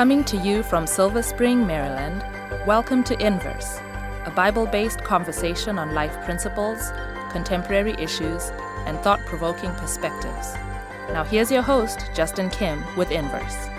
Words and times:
Coming 0.00 0.24
to 0.24 0.38
you 0.38 0.62
from 0.62 0.86
Silver 0.86 1.22
Spring, 1.22 1.66
Maryland, 1.66 2.24
welcome 2.66 3.04
to 3.04 3.22
Inverse, 3.22 3.80
a 4.24 4.32
Bible 4.34 4.64
based 4.64 5.04
conversation 5.04 5.78
on 5.78 5.92
life 5.92 6.18
principles, 6.24 6.90
contemporary 7.30 7.92
issues, 7.98 8.50
and 8.86 8.98
thought 9.00 9.20
provoking 9.26 9.70
perspectives. 9.74 10.54
Now, 11.12 11.22
here's 11.22 11.52
your 11.52 11.60
host, 11.60 12.08
Justin 12.14 12.48
Kim, 12.48 12.82
with 12.96 13.10
Inverse. 13.10 13.69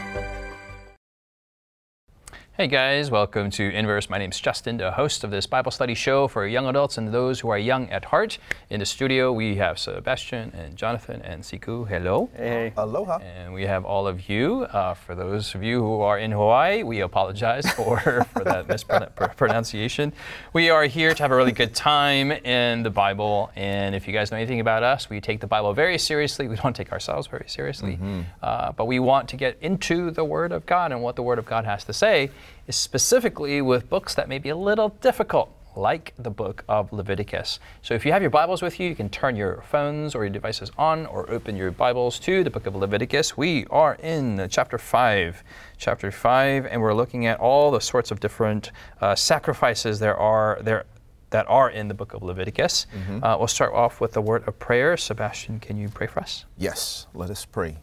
Hey 2.62 2.68
guys, 2.68 3.10
welcome 3.10 3.50
to 3.50 3.72
Inverse. 3.72 4.08
My 4.08 4.20
name 4.20 4.30
is 4.30 4.40
Justin, 4.40 4.78
the 4.78 4.92
host 4.92 5.24
of 5.24 5.32
this 5.32 5.48
Bible 5.48 5.72
study 5.72 5.96
show 5.96 6.28
for 6.28 6.46
young 6.46 6.68
adults 6.68 7.00
and 7.00 7.12
those 7.12 7.40
who 7.40 7.50
are 7.50 7.58
young 7.58 7.90
at 7.90 8.06
heart. 8.06 8.38
In 8.70 8.80
the 8.80 8.86
studio, 8.86 9.34
we 9.34 9.56
have 9.56 9.80
Sebastian 9.80 10.52
and 10.56 10.76
Jonathan 10.76 11.24
and 11.24 11.42
Siku. 11.42 11.88
Hello. 11.90 12.30
Hey. 12.36 12.72
Aloha. 12.78 13.18
And 13.18 13.52
we 13.52 13.64
have 13.64 13.84
all 13.84 14.06
of 14.06 14.30
you. 14.30 14.66
Uh, 14.66 14.94
for 14.94 15.16
those 15.16 15.56
of 15.56 15.64
you 15.64 15.82
who 15.82 16.02
are 16.02 16.20
in 16.20 16.30
Hawaii, 16.30 16.84
we 16.84 17.00
apologize 17.00 17.68
for, 17.74 18.28
for 18.32 18.44
that 18.44 18.68
mispronunciation. 18.68 20.14
We 20.54 20.70
are 20.70 20.86
here 20.86 21.16
to 21.16 21.24
have 21.24 21.32
a 21.32 21.36
really 21.36 21.54
good 21.54 21.74
time 21.74 22.32
in 22.32 22.84
the 22.84 22.92
Bible. 22.92 23.50
And 23.56 23.96
if 23.96 24.08
you 24.08 24.14
guys 24.14 24.30
know 24.30 24.38
anything 24.38 24.60
about 24.60 24.84
us, 24.84 25.10
we 25.10 25.20
take 25.20 25.40
the 25.40 25.48
Bible 25.48 25.74
very 25.74 25.98
seriously. 25.98 26.48
We 26.48 26.58
don't 26.58 26.76
take 26.76 26.92
ourselves 26.92 27.26
very 27.26 27.46
seriously. 27.48 27.94
Mm-hmm. 27.94 28.22
Uh, 28.40 28.74
but 28.74 28.86
we 28.86 29.00
want 29.00 29.30
to 29.30 29.36
get 29.36 29.58
into 29.62 30.12
the 30.12 30.24
Word 30.24 30.52
of 30.52 30.68
God 30.68 30.92
and 30.92 31.02
what 31.02 31.16
the 31.16 31.24
Word 31.24 31.40
of 31.40 31.48
God 31.48 31.66
has 31.66 31.84
to 31.86 31.94
say 31.94 32.22
is 32.26 32.30
specifically 32.72 33.62
with 33.62 33.90
books 33.90 34.14
that 34.16 34.28
may 34.30 34.40
be 34.40 34.50
a 34.50 34.56
little 34.56 34.90
difficult, 34.90 35.56
like 35.76 36.14
the 36.18 36.30
book 36.30 36.64
of 36.68 36.92
Leviticus. 36.92 37.60
So 37.82 37.94
if 37.94 38.06
you 38.06 38.12
have 38.12 38.22
your 38.22 38.32
Bibles 38.32 38.62
with 38.62 38.80
you, 38.80 38.90
you 38.90 38.96
can 38.96 39.10
turn 39.10 39.36
your 39.36 39.62
phones 39.62 40.16
or 40.16 40.24
your 40.24 40.30
devices 40.32 40.72
on 40.78 41.06
or 41.06 41.30
open 41.30 41.56
your 41.56 41.72
Bibles 41.72 42.20
to 42.20 42.44
the 42.44 42.50
book 42.50 42.66
of 42.68 42.76
Leviticus. 42.76 43.38
We 43.38 43.66
are 43.70 43.96
in 43.96 44.48
chapter 44.50 44.78
5. 44.78 45.44
Chapter 45.78 46.12
5, 46.12 46.66
and 46.66 46.82
we're 46.82 46.94
looking 46.94 47.26
at 47.26 47.40
all 47.40 47.72
the 47.72 47.82
sorts 47.82 48.12
of 48.12 48.20
different 48.20 48.72
uh, 49.00 49.16
sacrifices 49.16 50.00
there 50.00 50.18
are 50.18 50.60
there 50.62 50.86
that 51.32 51.46
are 51.48 51.70
in 51.70 51.88
the 51.88 51.94
book 51.94 52.14
of 52.14 52.22
Leviticus. 52.24 52.88
Uh, 53.24 53.38
we'll 53.40 53.48
start 53.48 53.74
off 53.74 54.02
with 54.02 54.12
the 54.12 54.22
word 54.22 54.46
of 54.48 54.60
prayer. 54.60 54.98
Sebastian, 54.98 55.60
can 55.62 55.78
you 55.78 55.88
pray 55.88 56.06
for 56.06 56.20
us? 56.20 56.44
Yes, 56.58 57.08
let 57.14 57.30
us 57.30 57.46
pray. 57.46 57.78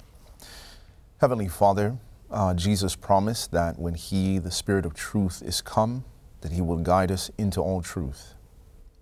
Heavenly 1.22 1.48
Father, 1.48 1.96
uh, 2.30 2.54
Jesus 2.54 2.94
promised 2.96 3.52
that 3.52 3.78
when 3.78 3.94
He, 3.94 4.38
the 4.38 4.50
Spirit 4.50 4.84
of 4.84 4.94
truth, 4.94 5.42
is 5.42 5.60
come, 5.60 6.04
that 6.40 6.52
He 6.52 6.60
will 6.60 6.78
guide 6.78 7.10
us 7.10 7.30
into 7.38 7.60
all 7.60 7.82
truth. 7.82 8.34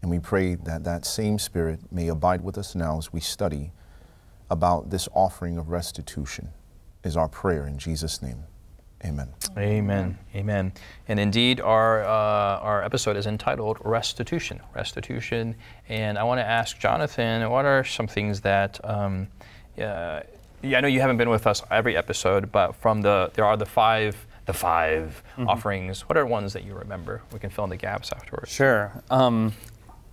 And 0.02 0.10
we 0.10 0.18
pray 0.18 0.54
that 0.54 0.84
that 0.84 1.04
same 1.04 1.38
Spirit 1.38 1.80
may 1.90 2.08
abide 2.08 2.42
with 2.42 2.56
us 2.56 2.74
now 2.74 2.98
as 2.98 3.12
we 3.12 3.20
study 3.20 3.72
about 4.48 4.90
this 4.90 5.08
offering 5.12 5.58
of 5.58 5.68
restitution, 5.68 6.50
is 7.02 7.16
our 7.16 7.28
prayer 7.28 7.66
in 7.66 7.78
Jesus' 7.78 8.22
name. 8.22 8.44
Amen. 9.04 9.28
Amen. 9.58 10.18
Amen. 10.34 10.72
And 11.08 11.20
indeed, 11.20 11.60
our 11.60 12.02
uh, 12.02 12.58
our 12.60 12.82
episode 12.82 13.16
is 13.16 13.26
entitled 13.26 13.78
"Restitution." 13.84 14.60
Restitution. 14.74 15.54
And 15.88 16.16
I 16.18 16.24
want 16.24 16.38
to 16.38 16.46
ask 16.46 16.78
Jonathan, 16.78 17.48
what 17.50 17.64
are 17.64 17.84
some 17.84 18.06
things 18.06 18.40
that? 18.42 18.80
Um, 18.84 19.28
uh, 19.80 20.20
yeah, 20.62 20.78
I 20.78 20.80
know 20.80 20.88
you 20.88 21.00
haven't 21.00 21.16
been 21.18 21.30
with 21.30 21.46
us 21.46 21.62
every 21.70 21.96
episode, 21.96 22.50
but 22.52 22.74
from 22.76 23.02
the 23.02 23.30
there 23.34 23.44
are 23.44 23.56
the 23.56 23.66
five 23.66 24.26
the 24.46 24.52
5 24.52 25.24
offerings. 25.48 26.02
What 26.08 26.16
are 26.16 26.24
ones 26.24 26.52
that 26.52 26.62
you 26.62 26.74
remember? 26.74 27.20
We 27.32 27.40
can 27.40 27.50
fill 27.50 27.64
in 27.64 27.70
the 27.70 27.76
gaps 27.76 28.12
afterwards. 28.12 28.48
Sure. 28.52 28.92
Um, 29.10 29.52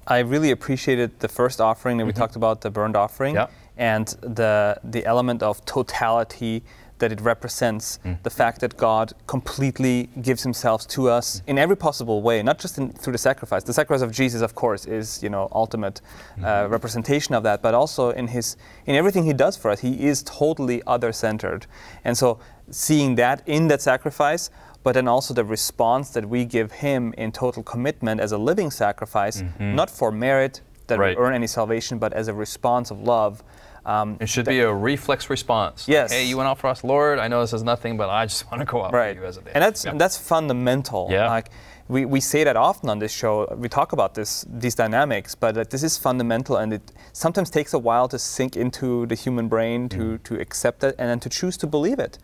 I 0.08 0.20
really 0.20 0.50
appreciated 0.50 1.20
the 1.20 1.28
first 1.28 1.62
offering 1.62 1.98
that 2.00 2.06
we 2.08 2.14
talked 2.14 2.36
about, 2.36 2.62
the 2.62 2.72
burned 2.72 2.96
offering, 2.96 3.36
Yeah. 3.36 3.46
and 3.78 4.08
the 4.22 4.80
the 4.84 5.06
element 5.06 5.44
of 5.44 5.64
totality 5.66 6.64
that 7.04 7.12
it 7.12 7.22
represents. 7.22 8.00
Mm. 8.06 8.24
The 8.24 8.30
fact 8.30 8.62
that 8.62 8.78
God 8.78 9.14
completely 9.28 10.10
gives 10.22 10.44
Himself 10.44 10.88
to 10.96 11.10
us 11.10 11.28
mm. 11.28 11.50
in 11.52 11.58
every 11.58 11.78
possible 11.78 12.22
way, 12.22 12.42
not 12.44 12.58
just 12.60 12.78
in, 12.78 12.86
through 13.02 13.14
the 13.14 13.26
sacrifice. 13.30 13.64
The 13.64 13.74
sacrifice 13.74 14.02
of 14.02 14.12
Jesus, 14.12 14.42
of 14.42 14.56
course, 14.56 14.86
is 14.86 15.22
you 15.24 15.30
know 15.30 15.48
ultimate 15.52 15.98
uh, 16.02 16.46
mm-hmm. 16.46 16.72
representation 16.72 17.36
of 17.36 17.44
that, 17.44 17.62
but 17.62 17.74
also 17.74 18.04
in 18.12 18.28
His 18.28 18.58
in 18.86 18.96
everything 18.96 19.24
He 19.26 19.34
does 19.34 19.56
for 19.58 19.70
us, 19.72 19.80
He 19.82 19.94
is 20.12 20.24
totally 20.24 20.82
other-centered, 20.88 21.68
and 22.06 22.18
so 22.18 22.40
seeing 22.72 23.16
that 23.16 23.38
in 23.46 23.68
that 23.68 23.82
sacrifice 23.82 24.50
but 24.84 24.94
then 24.96 25.08
also 25.08 25.34
the 25.34 25.46
response 25.46 26.10
that 26.10 26.26
we 26.28 26.44
give 26.44 26.70
him 26.72 27.14
in 27.18 27.32
total 27.32 27.64
commitment 27.64 28.20
as 28.20 28.34
a 28.34 28.38
living 28.38 28.70
sacrifice, 28.70 29.42
mm-hmm. 29.42 29.76
not 29.76 29.90
for 29.90 30.12
merit 30.12 30.60
that 30.88 31.00
Right. 31.00 31.18
we 31.18 31.24
earn 31.24 31.34
any 31.34 31.48
salvation, 31.48 31.98
but 31.98 32.14
as 32.14 32.28
a 32.28 32.34
response 32.34 32.92
of 32.92 33.00
love. 33.00 33.44
Um, 33.86 34.18
It 34.20 34.30
should 34.30 34.46
be 34.46 34.60
a 34.62 34.72
reflex 34.74 35.30
response. 35.30 35.88
Yes. 35.88 36.12
Hey, 36.12 36.26
you 36.26 36.38
went 36.38 36.48
out 36.48 36.58
for 36.60 36.68
us, 36.68 36.84
Lord. 36.84 37.20
I 37.20 37.28
know 37.28 37.42
this 37.42 37.54
is 37.54 37.64
nothing, 37.64 37.98
but 37.98 38.10
I 38.10 38.26
just 38.26 38.44
want 38.52 38.62
to 38.62 38.66
go 38.66 38.84
out 38.84 38.94
right, 38.94 39.16
for 39.16 39.22
you 39.24 39.28
as 39.28 39.38
a 39.38 39.42
day. 39.42 39.52
and 39.56 39.62
that's 39.64 39.84
that's 39.98 40.18
fundamental. 40.18 41.08
Yeah. 41.12 41.30
Like 41.30 41.50
we, 41.90 42.06
we 42.06 42.22
say 42.22 42.46
that 42.46 42.56
often 42.56 42.90
on 42.90 43.00
this 43.00 43.12
show. 43.12 43.46
We 43.58 43.68
talk 43.68 43.92
about 43.94 44.14
this 44.16 44.46
these 44.48 44.74
dynamics, 44.76 45.36
but 45.36 45.56
that 45.56 45.70
this 45.70 45.84
is 45.84 45.98
fundamental, 45.98 46.56
and 46.58 46.74
it 46.74 46.82
sometimes 47.12 47.50
takes 47.50 47.74
a 47.74 47.80
while 47.80 48.08
to 48.08 48.18
sink 48.18 48.56
into 48.56 49.06
the 49.06 49.16
human 49.16 49.48
brain 49.50 49.90
to 49.90 49.98
Mm-hmm. 49.98 50.24
to 50.36 50.42
accept 50.42 50.84
it 50.84 50.96
and 50.98 51.10
then 51.10 51.20
to 51.20 51.30
choose 51.30 51.58
to 51.58 51.68
believe 51.68 52.00
it, 52.00 52.18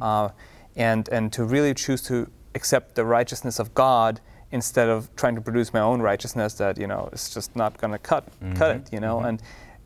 uh, 0.00 0.28
and 0.76 1.08
and 1.08 1.32
to 1.32 1.44
really 1.44 1.74
choose 1.74 2.02
to 2.02 2.14
accept 2.54 2.94
the 2.94 3.04
righteousness 3.04 3.58
of 3.58 3.74
God 3.74 4.20
instead 4.52 4.88
of 4.88 5.08
trying 5.16 5.34
to 5.36 5.40
produce 5.40 5.72
my 5.72 5.80
own 5.80 6.00
righteousness 6.02 6.54
that 6.54 6.78
you 6.78 6.86
know 6.86 7.08
is 7.12 7.34
just 7.34 7.56
not 7.56 7.78
going 7.78 7.92
to 7.92 7.98
cut 7.98 8.24
Mm-hmm. 8.40 8.54
cut 8.54 8.76
it. 8.76 8.92
You 8.92 9.00
know, 9.00 9.20
and 9.20 9.40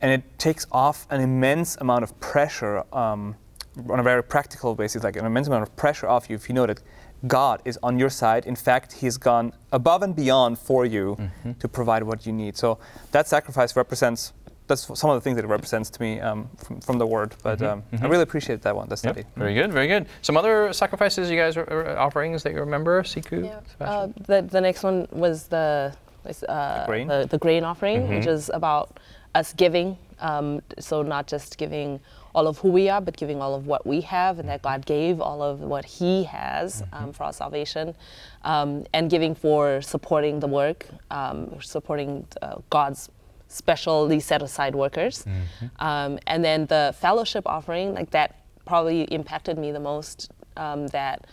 and 0.05 0.13
it 0.13 0.23
takes 0.39 0.65
off 0.71 1.07
an 1.11 1.21
immense 1.23 1.71
amount 1.85 2.03
of 2.05 2.11
pressure. 2.21 2.85
Um, 2.93 3.23
on 3.91 3.99
a 3.99 4.05
very 4.05 4.23
practical 4.23 4.77
basis, 4.77 5.03
like 5.03 5.17
an 5.17 5.27
immense 5.27 5.49
amount 5.49 5.65
of 5.67 5.75
pressure 5.75 6.07
off 6.15 6.31
you 6.31 6.37
if 6.37 6.49
you 6.49 6.55
know 6.55 6.65
that 6.65 6.81
God 7.27 7.57
is 7.65 7.77
on 7.83 7.99
your 7.99 8.11
side. 8.23 8.47
In 8.47 8.55
fact, 8.55 8.93
He's 8.93 9.17
gone 9.17 9.53
above 9.73 10.01
and 10.07 10.15
beyond 10.15 10.53
for 10.69 10.87
you 10.87 11.17
to 11.59 11.67
provide 11.79 12.03
what 12.05 12.25
you 12.27 12.33
need. 12.33 12.57
So 12.57 12.79
that 13.11 13.27
sacrifice 13.27 13.75
represents. 13.75 14.33
That's 14.69 14.83
some 15.01 15.11
of 15.11 15.17
the 15.17 15.21
things 15.25 15.35
that 15.39 15.45
it 15.45 15.49
represents 15.49 15.91
to 15.91 16.01
me 16.01 16.21
um, 16.21 16.49
from, 16.65 16.81
from 16.87 16.97
the 16.99 17.07
Word. 17.17 17.35
But 17.43 17.61
um, 17.63 17.83
I 18.01 18.07
really 18.07 18.23
appreciate 18.23 18.63
that 18.63 18.75
one, 18.77 18.87
the 18.89 18.93
Yep. 18.93 18.99
study. 18.99 19.25
Very 19.37 19.55
good, 19.55 19.73
very 19.73 19.89
good. 19.89 20.07
Some 20.23 20.37
other 20.37 20.73
sacrifices 20.73 21.29
you 21.29 21.37
guys 21.37 21.57
are, 21.57 21.69
are 21.69 21.99
offerings 22.07 22.45
that 22.45 22.53
you 22.53 22.61
remember, 22.61 23.03
Siku? 23.03 23.39
Yeah. 23.45 23.61
Uh, 23.85 24.07
the, 24.31 24.39
the 24.43 24.61
next 24.61 24.85
one 24.85 25.09
was 25.11 25.49
the 25.49 25.93
was, 26.25 26.45
uh, 26.45 26.85
grain? 26.87 27.09
the, 27.09 27.27
the 27.29 27.39
grain 27.39 27.65
offering, 27.65 28.03
Mm-hmm. 28.03 28.15
which 28.15 28.27
is 28.29 28.51
about 28.55 29.01
us 29.35 29.53
giving. 29.53 29.99
Um, 30.21 30.63
so 30.79 31.03
not 31.03 31.27
just 31.27 31.59
giving 31.59 32.01
all 32.35 32.47
of 32.47 32.59
who 32.59 32.69
we 32.69 32.89
are, 32.89 33.01
but 33.01 33.17
giving 33.17 33.41
all 33.41 33.55
of 33.55 33.67
what 33.67 33.87
we 33.87 34.01
have, 34.03 34.39
and 34.39 34.49
that 34.49 34.63
Mm-hmm. 34.63 34.81
God 34.81 34.87
gave 34.87 35.21
all 35.21 35.43
of 35.43 35.61
what 35.61 35.85
He 35.85 36.25
has 36.25 36.83
um, 36.93 37.13
for 37.13 37.25
our 37.25 37.33
salvation, 37.33 37.95
um, 38.43 38.85
and 38.93 39.11
giving 39.11 39.35
for 39.35 39.83
supporting 39.83 40.41
the 40.41 40.47
work, 40.49 40.87
um, 41.11 41.61
supporting 41.61 42.27
uh, 42.43 42.57
God's 42.71 43.09
specially 43.49 44.19
set 44.21 44.43
aside 44.43 44.75
workers, 44.75 45.25
um, 45.79 46.19
and 46.27 46.45
then 46.45 46.67
the 46.67 46.95
fellowship 46.99 47.45
offering, 47.47 47.95
like 47.95 48.11
that, 48.11 48.37
probably 48.67 49.03
impacted 49.05 49.59
me 49.59 49.73
the 49.73 49.81
most. 49.81 50.31
Um, 50.57 50.87
that 50.89 51.27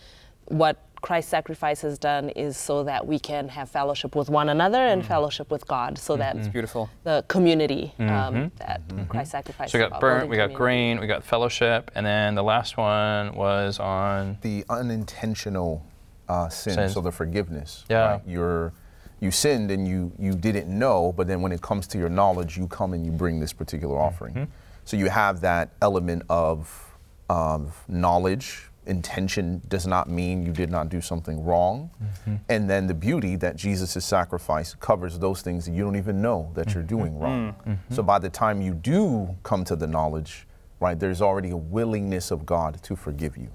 what 0.46 0.76
Christ's 1.02 1.30
sacrifice 1.30 1.80
has 1.82 1.98
done 1.98 2.30
is 2.30 2.56
so 2.56 2.84
that 2.84 3.06
we 3.06 3.18
can 3.18 3.48
have 3.48 3.68
fellowship 3.68 4.16
with 4.16 4.30
one 4.30 4.48
another 4.48 4.78
and 4.78 5.02
mm-hmm. 5.02 5.08
fellowship 5.08 5.50
with 5.50 5.66
God, 5.66 5.98
so 5.98 6.14
mm-hmm. 6.14 6.20
that 6.20 6.36
It's 6.36 6.48
beautiful. 6.48 6.88
the 7.04 7.24
community 7.28 7.92
um, 7.98 8.06
mm-hmm. 8.06 8.46
that 8.56 8.80
Christ 9.08 9.32
sacrificed. 9.32 9.72
so 9.72 9.78
we 9.78 9.88
got 9.88 10.00
burnt, 10.00 10.20
building 10.20 10.30
we 10.30 10.36
got 10.36 10.42
community. 10.44 10.56
grain, 10.56 11.00
we 11.00 11.06
got 11.06 11.24
fellowship, 11.24 11.90
and 11.94 12.06
then 12.06 12.34
the 12.34 12.42
last 12.42 12.76
one 12.76 13.34
was 13.34 13.78
on. 13.78 14.38
The 14.40 14.64
unintentional 14.70 15.84
uh, 16.28 16.48
sin, 16.48 16.74
Sin. 16.74 16.88
so 16.88 17.00
the 17.00 17.12
forgiveness. 17.12 17.84
Yeah. 17.90 18.12
Right? 18.12 18.22
You're, 18.26 18.72
you 19.20 19.30
sinned 19.30 19.70
and 19.70 19.86
you, 19.86 20.12
you 20.18 20.32
didn't 20.32 20.68
know, 20.68 21.12
but 21.16 21.26
then 21.26 21.42
when 21.42 21.52
it 21.52 21.60
comes 21.60 21.86
to 21.88 21.98
your 21.98 22.08
knowledge, 22.08 22.56
you 22.56 22.66
come 22.66 22.92
and 22.92 23.04
you 23.04 23.12
bring 23.12 23.38
this 23.40 23.52
particular 23.52 23.98
offering. 23.98 24.50
So 24.84 24.96
you 24.96 25.08
have 25.10 25.40
that 25.42 25.70
element 25.80 26.22
of, 26.28 26.96
of 27.28 27.84
knowledge. 27.88 28.68
Intention 28.86 29.62
does 29.68 29.86
not 29.86 30.08
mean 30.08 30.44
you 30.44 30.52
did 30.52 30.70
not 30.70 30.88
do 30.88 31.00
something 31.00 31.44
wrong. 31.44 31.90
Mm-hmm. 32.02 32.34
And 32.48 32.68
then 32.68 32.86
the 32.86 32.94
beauty 32.94 33.36
that 33.36 33.56
Jesus' 33.56 34.04
sacrifice 34.04 34.74
covers 34.74 35.18
those 35.18 35.42
things 35.42 35.66
that 35.66 35.72
you 35.72 35.84
don't 35.84 35.96
even 35.96 36.20
know 36.20 36.50
that 36.54 36.74
you're 36.74 36.82
mm-hmm. 36.82 36.98
doing 36.98 37.18
wrong. 37.18 37.54
Mm-hmm. 37.66 37.94
So 37.94 38.02
by 38.02 38.18
the 38.18 38.30
time 38.30 38.60
you 38.60 38.74
do 38.74 39.36
come 39.44 39.64
to 39.64 39.76
the 39.76 39.86
knowledge, 39.86 40.46
right, 40.82 40.98
there's 40.98 41.22
already 41.22 41.50
a 41.50 41.56
willingness 41.56 42.30
of 42.30 42.44
God 42.44 42.82
to 42.82 42.96
forgive 42.96 43.36
you. 43.36 43.48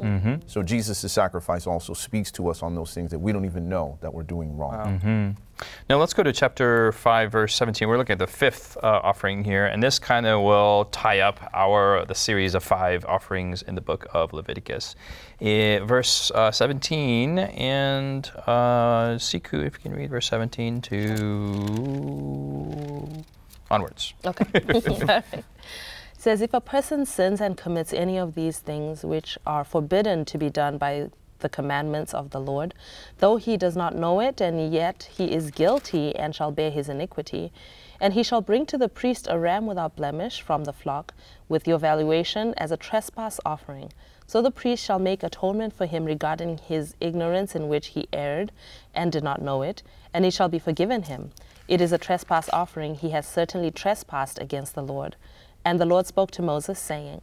So 0.47 0.63
Jesus' 0.63 1.11
sacrifice 1.11 1.67
also 1.67 1.93
speaks 1.93 2.31
to 2.31 2.49
us 2.49 2.63
on 2.63 2.73
those 2.73 2.93
things 2.93 3.11
that 3.11 3.19
we 3.19 3.31
don't 3.31 3.45
even 3.45 3.69
know 3.69 3.97
that 4.01 4.13
we're 4.13 4.23
doing 4.23 4.57
wrong. 4.57 5.35
Now 5.89 5.97
let's 5.97 6.13
go 6.13 6.21
to 6.23 6.31
chapter 6.31 6.91
5, 6.91 7.31
verse 7.31 7.55
17. 7.55 7.87
We're 7.87 7.97
looking 7.97 8.13
at 8.13 8.19
the 8.19 8.27
fifth 8.27 8.77
uh, 8.77 9.01
offering 9.03 9.43
here, 9.43 9.65
and 9.65 9.81
this 9.81 9.97
kind 9.97 10.27
of 10.27 10.41
will 10.43 10.85
tie 10.91 11.21
up 11.21 11.39
our 11.53 12.05
the 12.05 12.13
series 12.13 12.53
of 12.53 12.63
five 12.63 13.03
offerings 13.05 13.63
in 13.63 13.73
the 13.75 13.81
book 13.81 14.05
of 14.13 14.33
Leviticus. 14.33 14.95
Eh, 15.41 15.79
verse 15.79 16.31
uh, 16.31 16.51
17, 16.51 17.39
and 17.39 18.31
uh, 18.45 19.15
Siku, 19.17 19.65
if 19.65 19.73
you 19.73 19.79
can 19.81 19.93
read 19.93 20.11
verse 20.11 20.27
17 20.29 20.81
to 20.81 20.97
onwards. 23.71 24.13
Okay. 24.25 24.45
It 26.27 26.31
says, 26.31 26.41
if 26.41 26.53
a 26.53 26.59
person 26.59 27.05
sins 27.05 27.39
and 27.39 27.55
commits 27.55 27.93
any 27.93 28.17
of 28.17 28.35
these 28.35 28.59
things 28.59 29.05
which 29.05 29.37
are 29.45 29.63
forbidden 29.63 30.25
to 30.25 30.37
be 30.37 30.49
done 30.49 30.77
by 30.77 31.09
the 31.39 31.47
commandments 31.47 32.13
of 32.13 32.31
the 32.31 32.41
Lord, 32.41 32.73
though 33.19 33.37
he 33.37 33.55
does 33.55 33.77
not 33.77 33.95
know 33.95 34.19
it, 34.19 34.41
and 34.41 34.73
yet 34.73 35.07
he 35.09 35.31
is 35.31 35.51
guilty 35.51 36.13
and 36.17 36.35
shall 36.35 36.51
bear 36.51 36.69
his 36.69 36.89
iniquity. 36.89 37.53
And 38.01 38.13
he 38.13 38.23
shall 38.23 38.41
bring 38.41 38.65
to 38.65 38.77
the 38.77 38.89
priest 38.89 39.27
a 39.29 39.39
ram 39.39 39.67
without 39.67 39.95
blemish 39.95 40.41
from 40.41 40.65
the 40.65 40.73
flock, 40.73 41.13
with 41.47 41.65
your 41.65 41.79
valuation 41.79 42.53
as 42.57 42.73
a 42.73 42.77
trespass 42.77 43.39
offering. 43.45 43.93
So 44.25 44.41
the 44.41 44.51
priest 44.51 44.83
shall 44.83 44.99
make 44.99 45.23
atonement 45.23 45.77
for 45.77 45.85
him 45.85 46.03
regarding 46.03 46.57
his 46.57 46.93
ignorance 46.99 47.55
in 47.55 47.69
which 47.69 47.87
he 47.95 48.09
erred 48.11 48.51
and 48.93 49.13
did 49.13 49.23
not 49.23 49.41
know 49.41 49.61
it, 49.61 49.81
and 50.13 50.25
he 50.25 50.31
shall 50.31 50.49
be 50.49 50.59
forgiven 50.59 51.03
him. 51.03 51.31
It 51.69 51.79
is 51.79 51.93
a 51.93 51.97
trespass 51.97 52.49
offering. 52.51 52.95
He 52.95 53.11
has 53.11 53.25
certainly 53.25 53.71
trespassed 53.71 54.39
against 54.39 54.75
the 54.75 54.83
Lord. 54.83 55.15
And 55.67 55.81
the 55.81 55.85
Lord 55.85 56.07
spoke 56.07 56.31
to 56.31 56.41
Moses, 56.41 56.79
saying, 56.79 57.19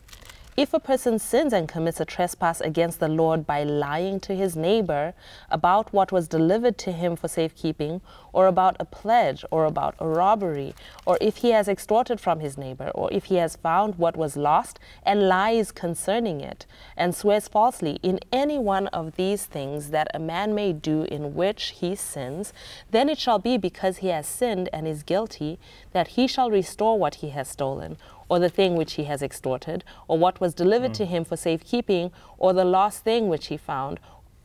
if 0.56 0.73
a 0.73 0.79
person 0.79 1.19
sins 1.19 1.52
and 1.52 1.67
commits 1.67 1.99
a 1.99 2.05
trespass 2.05 2.61
against 2.61 3.00
the 3.00 3.08
Lord 3.08 3.44
by 3.44 3.64
lying 3.64 4.20
to 4.20 4.37
his 4.37 4.55
neighbor 4.55 5.12
about 5.50 5.93
what 5.93 6.12
was 6.12 6.29
delivered 6.29 6.79
to 6.79 6.93
him 6.93 7.17
for 7.17 7.26
safekeeping, 7.26 8.02
or 8.32 8.46
about 8.46 8.76
a 8.79 8.85
pledge, 8.85 9.44
or 9.50 9.64
about 9.64 9.96
a 9.99 10.06
robbery, 10.06 10.73
or 11.06 11.19
if 11.20 11.38
he 11.38 11.50
has 11.50 11.67
extorted 11.67 12.20
from 12.20 12.38
his 12.38 12.56
neighbor, 12.56 12.91
or 12.94 13.12
if 13.12 13.25
he 13.25 13.37
has 13.37 13.56
found 13.56 13.96
what 13.96 14.17
was 14.17 14.37
lost 14.37 14.79
and 15.02 15.26
lies 15.26 15.73
concerning 15.73 16.40
it, 16.40 16.67
and 16.97 17.17
swears 17.17 17.49
falsely 17.49 17.99
in 18.05 18.20
any 18.31 18.58
one 18.58 18.87
of 18.88 19.17
these 19.17 19.47
things 19.47 19.90
that 19.90 20.06
a 20.14 20.20
man 20.20 20.55
may 20.55 20.73
do 20.73 21.02
in 21.05 21.35
which 21.35 21.75
he 21.81 21.97
sins, 21.97 22.52
then 22.93 23.08
it 23.08 23.19
shall 23.19 23.40
be 23.40 23.56
because 23.56 23.97
he 23.97 24.08
has 24.08 24.26
sinned 24.26 24.69
and 24.73 24.87
is 24.87 25.02
guilty 25.02 25.58
that 25.90 26.08
he 26.08 26.29
shall 26.29 26.50
restore 26.50 26.97
what 26.97 27.17
he 27.17 27.31
has 27.31 27.49
stolen 27.49 27.97
or 28.29 28.38
the 28.38 28.49
thing 28.49 28.76
which 28.76 28.94
he 28.94 29.05
has 29.05 29.23
extorted, 29.23 29.85
or 30.09 30.19
what 30.19 30.41
was 30.41 30.55
delivered 30.55 30.93
mm. 30.93 30.97
to 30.97 31.06
him 31.06 31.25
for 31.25 31.37
safekeeping, 31.37 32.11
or 32.38 32.53
the 32.53 32.65
lost 32.65 33.05
thing 33.05 33.29
which 33.29 33.47
he 33.49 33.56
found, 33.56 34.00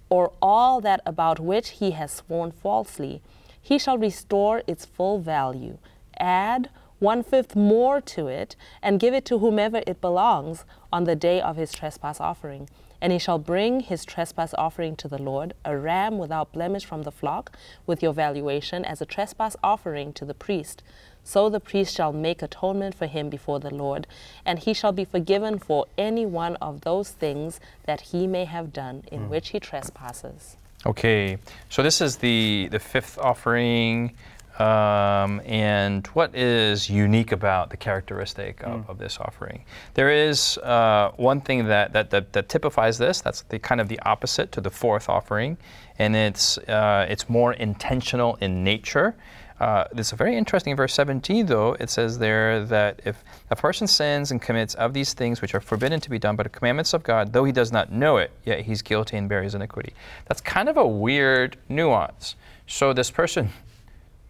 or 0.10 0.31
all 0.42 0.81
that 0.81 1.02
about 1.06 1.40
which 1.40 1.70
he 1.70 1.92
has 1.92 2.12
sworn 2.12 2.52
falsely, 2.52 3.22
he 3.62 3.78
shall 3.78 3.98
restore 3.98 4.64
its 4.68 4.86
full 4.86 5.20
value. 5.20 5.78
Add 6.18 6.70
one 7.00 7.24
fifth 7.24 7.56
more 7.56 8.02
to 8.02 8.28
it, 8.28 8.56
and 8.81 9.00
give 9.00 9.14
it 9.14 9.26
to 9.26 9.40
whomever 9.40 9.81
it 9.88 10.02
belongs 10.02 10.66
on 10.92 11.06
the 11.06 11.16
day 11.16 11.40
of 11.42 11.56
his 11.56 11.72
trespass 11.72 12.20
offering. 12.20 12.68
And 13.01 13.13
he 13.13 13.19
shall 13.19 13.40
bring 13.40 13.80
his 13.80 14.06
trespass 14.06 14.54
offering 14.57 14.96
to 14.98 15.07
the 15.07 15.22
Lord, 15.22 15.54
a 15.63 15.78
ram 15.78 16.18
without 16.18 16.51
blemish 16.51 16.86
from 16.86 17.04
the 17.04 17.12
flock, 17.12 17.56
with 17.86 18.04
your 18.04 18.13
valuation, 18.13 18.84
as 18.84 19.01
a 19.01 19.06
trespass 19.06 19.56
offering 19.63 20.13
to 20.13 20.25
the 20.25 20.34
priest. 20.34 20.84
So 21.24 21.50
the 21.50 21.60
priest 21.60 21.96
shall 21.96 22.12
make 22.12 22.42
atonement 22.42 22.96
for 22.96 23.06
him 23.06 23.30
before 23.30 23.60
the 23.60 23.74
Lord, 23.74 24.07
and 24.46 24.60
he 24.60 24.74
shall 24.74 24.92
be 24.92 25.06
forgiven 25.06 25.60
for 25.60 25.86
any 25.98 26.25
one 26.25 26.56
of 26.57 26.81
those 26.81 27.12
things 27.12 27.60
that 27.86 28.01
he 28.01 28.25
may 28.25 28.46
have 28.46 28.74
done 28.74 29.04
in 29.12 29.22
mm. 29.22 29.30
which 29.30 29.50
he 29.50 29.60
trespasses. 29.60 30.57
Okay, 30.86 31.38
so 31.69 31.84
this 31.84 32.00
is 32.00 32.18
the, 32.18 32.69
the 32.72 32.80
fifth 32.80 33.18
offering. 33.18 34.16
Um, 34.59 35.41
and 35.45 36.06
what 36.07 36.35
is 36.35 36.89
unique 36.89 37.31
about 37.31 37.69
the 37.69 37.77
characteristic 37.77 38.61
of, 38.63 38.81
mm. 38.81 38.89
of 38.89 38.97
this 38.97 39.17
offering? 39.17 39.63
There 39.94 40.11
is 40.11 40.57
uh, 40.57 41.11
one 41.15 41.39
thing 41.39 41.65
that, 41.67 41.94
that, 41.94 42.09
that, 42.09 42.33
that, 42.33 42.50
typifies 42.50 42.97
this. 42.97 43.21
That's 43.21 43.44
the 43.44 43.57
kind 43.57 43.79
of 43.79 43.88
the 43.88 44.00
opposite 44.01 44.51
to 44.51 44.61
the 44.61 44.69
fourth 44.69 45.07
offering, 45.07 45.57
and 45.97 46.13
it's 46.13 46.57
uh, 46.57 47.06
it's 47.09 47.29
more 47.29 47.53
intentional 47.53 48.35
in 48.41 48.61
nature. 48.63 49.15
Uh, 49.61 49.85
this 49.94 50.07
is 50.07 50.17
very 50.17 50.38
interesting. 50.38 50.75
Verse 50.75 50.94
17, 50.94 51.45
though, 51.45 51.75
it 51.79 51.89
says 51.89 52.17
there 52.17 52.65
that 52.65 53.01
if 53.06 53.23
a 53.50 53.56
person 53.56 53.88
sins 53.88 54.31
and 54.31 54.41
commits 54.41 54.73
of 54.75 54.94
these 54.94 55.13
things 55.13 55.41
which 55.41 55.53
are 55.53 55.59
forbidden 55.59 56.00
to 56.00 56.09
be 56.09 56.17
done 56.19 56.35
by 56.35 56.44
the 56.44 56.50
commandments 56.50 56.94
of 56.94 57.03
God, 57.03 57.33
though 57.33 57.44
he 57.44 57.51
does 57.51 57.71
not 57.71 57.91
know 57.91 58.17
it, 58.17 58.31
yet 58.45 58.61
he's 58.61 58.81
guilty 58.81 59.17
and 59.17 59.27
bears 59.27 59.56
iniquity. 59.56 59.94
That's 60.27 60.39
kind 60.41 60.69
of 60.69 60.77
a 60.77 60.88
weird 60.88 61.57
nuance. 61.67 62.35
So 62.67 62.94
this 62.94 63.11
person 63.11 63.50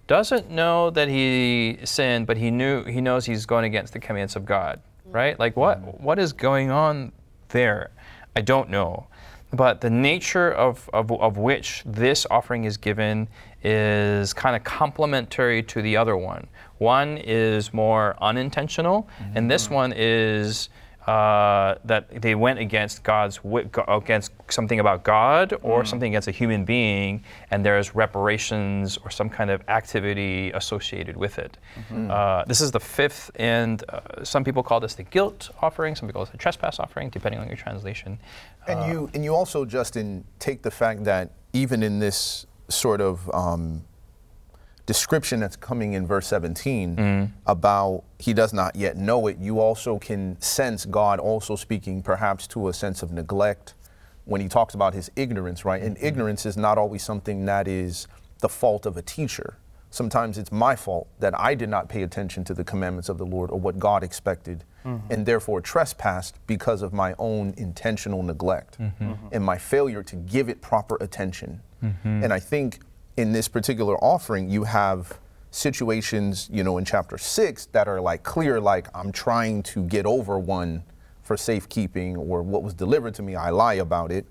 doesn't 0.09 0.49
know 0.49 0.89
that 0.89 1.07
he 1.07 1.77
sinned, 1.83 2.25
but 2.25 2.35
he 2.35 2.49
knew 2.49 2.83
he 2.83 2.99
knows 2.99 3.27
he's 3.27 3.45
going 3.45 3.63
against 3.63 3.93
the 3.93 3.99
commands 3.99 4.35
of 4.35 4.43
God, 4.43 4.81
right? 5.05 5.39
Like 5.39 5.55
what 5.55 6.01
what 6.01 6.17
is 6.17 6.33
going 6.33 6.71
on 6.71 7.11
there? 7.49 7.91
I 8.35 8.41
don't 8.41 8.69
know. 8.69 9.07
But 9.51 9.81
the 9.81 9.89
nature 9.89 10.51
of, 10.51 10.87
of, 10.93 11.11
of 11.11 11.37
which 11.37 11.81
this 11.85 12.27
offering 12.29 12.65
is 12.65 12.77
given 12.77 13.27
is 13.63 14.31
kind 14.31 14.55
of 14.55 14.63
complementary 14.63 15.63
to 15.63 15.81
the 15.81 15.97
other 15.97 16.15
one. 16.15 16.47
One 16.77 17.17
is 17.17 17.73
more 17.73 18.15
unintentional, 18.21 19.09
mm-hmm. 19.19 19.37
and 19.37 19.49
this 19.49 19.65
mm-hmm. 19.65 19.73
one 19.73 19.93
is 19.95 20.69
uh, 21.09 21.75
that 21.85 22.21
they 22.21 22.35
went 22.35 22.59
against 22.59 23.01
God's 23.03 23.39
against 23.87 24.31
something 24.47 24.79
about 24.79 25.03
God 25.03 25.53
or 25.63 25.81
mm. 25.81 25.87
something 25.87 26.11
against 26.11 26.27
a 26.27 26.31
human 26.41 26.65
being, 26.65 27.23
and 27.49 27.65
there's 27.65 27.95
reparations 27.95 28.97
or 29.03 29.09
some 29.09 29.27
kind 29.27 29.49
of 29.49 29.59
activity 29.69 30.51
associated 30.51 31.17
with 31.17 31.39
it. 31.39 31.57
Mm-hmm. 31.57 32.11
Uh, 32.11 32.43
this 32.45 32.61
is 32.61 32.69
the 32.69 32.79
fifth, 32.79 33.31
and 33.35 33.83
uh, 33.89 34.23
some 34.23 34.43
people 34.43 34.61
call 34.61 34.79
this 34.79 34.93
the 34.93 35.07
guilt 35.15 35.49
offering. 35.63 35.95
Some 35.95 36.07
people 36.07 36.19
call 36.19 36.27
it 36.27 36.31
the 36.31 36.37
trespass 36.37 36.79
offering, 36.79 37.09
depending 37.09 37.41
on 37.41 37.47
your 37.47 37.57
translation. 37.57 38.19
And 38.67 38.91
you 38.91 39.05
uh, 39.05 39.15
and 39.15 39.23
you 39.23 39.33
also, 39.33 39.65
Justin, 39.65 40.25
take 40.37 40.61
the 40.61 40.71
fact 40.71 41.05
that 41.05 41.31
even 41.53 41.81
in 41.81 41.97
this 41.97 42.45
sort 42.67 43.01
of 43.01 43.27
um, 43.33 43.83
description 44.89 45.39
that's 45.39 45.55
coming 45.55 45.93
in 45.93 46.07
verse 46.07 46.25
17 46.25 46.95
mm. 46.95 47.31
about 47.45 48.03
he 48.17 48.33
does 48.33 48.53
not 48.53 48.75
yet 48.75 48.97
know 48.97 49.27
it, 49.27 49.37
you 49.37 49.59
also 49.59 49.99
can 49.99 50.35
sense 50.41 50.83
God 50.83 51.19
also 51.19 51.55
speaking 51.55 52.01
perhaps 52.01 52.47
to 52.47 52.69
a 52.69 52.73
sense 52.73 53.03
of 53.03 53.11
neglect 53.11 53.75
when 54.25 54.41
he 54.41 54.47
talks 54.47 54.73
about 54.73 54.95
his 54.95 55.11
ignorance, 55.15 55.63
right? 55.63 55.79
And 55.79 55.95
mm-hmm. 55.95 56.07
ignorance 56.07 56.43
is 56.43 56.57
not 56.57 56.79
always 56.79 57.03
something 57.03 57.45
that 57.45 57.67
is 57.67 58.07
the 58.39 58.49
fault 58.49 58.87
of 58.87 58.97
a 58.97 59.03
teacher. 59.03 59.57
Sometimes 59.91 60.39
it's 60.39 60.51
my 60.51 60.75
fault 60.75 61.07
that 61.19 61.39
I 61.39 61.53
did 61.53 61.69
not 61.69 61.87
pay 61.87 62.01
attention 62.01 62.43
to 62.45 62.55
the 62.55 62.63
commandments 62.63 63.09
of 63.09 63.19
the 63.19 63.27
Lord 63.27 63.51
or 63.51 63.59
what 63.59 63.77
God 63.77 64.03
expected, 64.03 64.63
mm-hmm. 64.83 65.13
and 65.13 65.23
therefore 65.23 65.61
trespassed 65.61 66.35
because 66.47 66.81
of 66.81 66.93
my 66.93 67.13
own 67.19 67.53
intentional 67.57 68.23
neglect 68.23 68.79
mm-hmm. 68.79 69.13
and 69.31 69.43
my 69.43 69.59
failure 69.59 70.01
to 70.01 70.15
give 70.15 70.49
it 70.49 70.61
proper 70.61 70.97
attention. 70.99 71.61
Mm-hmm. 71.83 72.23
And 72.23 72.33
I 72.33 72.39
think 72.39 72.79
in 73.19 73.33
this 73.33 73.49
particular 73.49 73.97
offering, 73.97 74.49
you 74.49 74.63
have 74.63 75.19
situations, 75.51 76.47
you 76.53 76.63
know, 76.63 76.77
in 76.77 76.85
chapter 76.85 77.17
six 77.17 77.65
that 77.73 77.85
are 77.85 77.99
like 77.99 78.23
clear, 78.23 78.61
like 78.61 78.87
I'm 78.95 79.11
trying 79.11 79.61
to 79.63 79.83
get 79.83 80.05
over 80.05 80.39
one 80.39 80.83
for 81.21 81.35
safekeeping 81.35 82.15
or 82.15 82.41
what 82.41 82.63
was 82.63 82.73
delivered 82.73 83.13
to 83.15 83.21
me, 83.21 83.35
I 83.35 83.49
lie 83.49 83.73
about 83.73 84.09
it. 84.13 84.25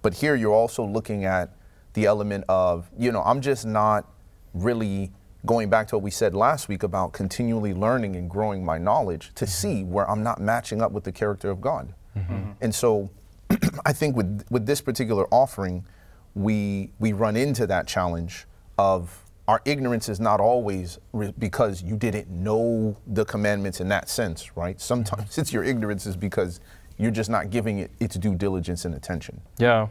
But 0.00 0.14
here 0.14 0.34
you're 0.34 0.54
also 0.54 0.82
looking 0.82 1.26
at 1.26 1.50
the 1.92 2.06
element 2.06 2.44
of, 2.48 2.90
you 2.98 3.12
know, 3.12 3.22
I'm 3.22 3.42
just 3.42 3.66
not 3.66 4.08
really 4.54 5.12
going 5.44 5.68
back 5.68 5.88
to 5.88 5.96
what 5.96 6.02
we 6.02 6.10
said 6.10 6.34
last 6.34 6.70
week 6.70 6.84
about 6.84 7.12
continually 7.12 7.74
learning 7.74 8.16
and 8.16 8.30
growing 8.30 8.64
my 8.64 8.78
knowledge 8.78 9.30
to 9.34 9.44
mm-hmm. 9.44 9.52
see 9.52 9.84
where 9.84 10.08
I'm 10.10 10.22
not 10.22 10.40
matching 10.40 10.80
up 10.80 10.92
with 10.92 11.04
the 11.04 11.12
character 11.12 11.50
of 11.50 11.60
God. 11.60 11.92
Mm-hmm. 12.16 12.52
And 12.62 12.74
so 12.74 13.10
I 13.84 13.92
think 13.92 14.16
with, 14.16 14.46
with 14.48 14.64
this 14.64 14.80
particular 14.80 15.26
offering, 15.30 15.84
we, 16.34 16.90
we 16.98 17.12
run 17.12 17.36
into 17.36 17.66
that 17.66 17.86
challenge 17.86 18.46
of 18.78 19.22
our 19.48 19.60
ignorance 19.64 20.08
is 20.08 20.20
not 20.20 20.40
always 20.40 20.98
re- 21.12 21.34
because 21.38 21.82
you 21.82 21.96
didn't 21.96 22.28
know 22.30 22.96
the 23.06 23.24
commandments 23.24 23.80
in 23.80 23.88
that 23.88 24.08
sense, 24.08 24.56
right? 24.56 24.80
Sometimes 24.80 25.36
it's 25.38 25.52
your 25.52 25.64
ignorance 25.64 26.06
is 26.06 26.16
because 26.16 26.60
you're 27.02 27.10
just 27.10 27.30
not 27.30 27.50
giving 27.50 27.80
it 27.80 27.90
its 27.98 28.16
due 28.16 28.34
diligence 28.34 28.84
and 28.84 28.94
attention. 28.94 29.40
Yeah. 29.58 29.88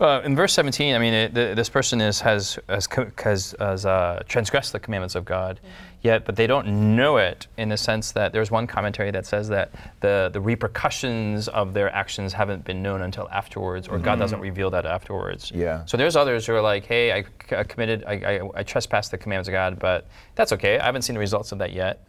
Uh, 0.00 0.20
in 0.24 0.34
verse 0.34 0.52
17, 0.54 0.94
I 0.94 0.98
mean, 0.98 1.14
it, 1.14 1.34
the, 1.34 1.52
this 1.54 1.68
person 1.68 2.00
is, 2.00 2.20
has, 2.20 2.58
has, 2.68 2.88
has, 3.18 3.54
has 3.60 3.86
uh, 3.86 4.22
transgressed 4.26 4.72
the 4.72 4.80
commandments 4.80 5.14
of 5.14 5.24
God, 5.24 5.58
mm-hmm. 5.58 5.68
yet, 6.02 6.24
but 6.24 6.34
they 6.34 6.48
don't 6.48 6.96
know 6.96 7.18
it 7.18 7.46
in 7.58 7.68
the 7.68 7.76
sense 7.76 8.10
that 8.12 8.32
there's 8.32 8.50
one 8.50 8.66
commentary 8.66 9.12
that 9.12 9.24
says 9.24 9.48
that 9.50 9.70
the, 10.00 10.30
the 10.32 10.40
repercussions 10.40 11.46
of 11.48 11.74
their 11.74 11.94
actions 11.94 12.32
haven't 12.32 12.64
been 12.64 12.82
known 12.82 13.02
until 13.02 13.28
afterwards, 13.28 13.86
or 13.86 13.96
mm-hmm. 13.96 14.04
God 14.04 14.18
doesn't 14.18 14.40
reveal 14.40 14.70
that 14.70 14.84
afterwards. 14.84 15.52
Yeah. 15.54 15.84
So 15.84 15.96
there's 15.96 16.16
others 16.16 16.44
who 16.44 16.54
are 16.54 16.62
like, 16.62 16.84
hey, 16.86 17.12
I, 17.12 17.24
I 17.54 17.62
committed, 17.62 18.02
I, 18.04 18.14
I, 18.14 18.50
I 18.56 18.62
trespassed 18.64 19.12
the 19.12 19.18
commandments 19.18 19.48
of 19.48 19.52
God, 19.52 19.78
but 19.78 20.08
that's 20.34 20.52
okay. 20.52 20.78
I 20.78 20.86
haven't 20.86 21.02
seen 21.02 21.14
the 21.14 21.20
results 21.20 21.52
of 21.52 21.58
that 21.58 21.72
yet 21.72 22.04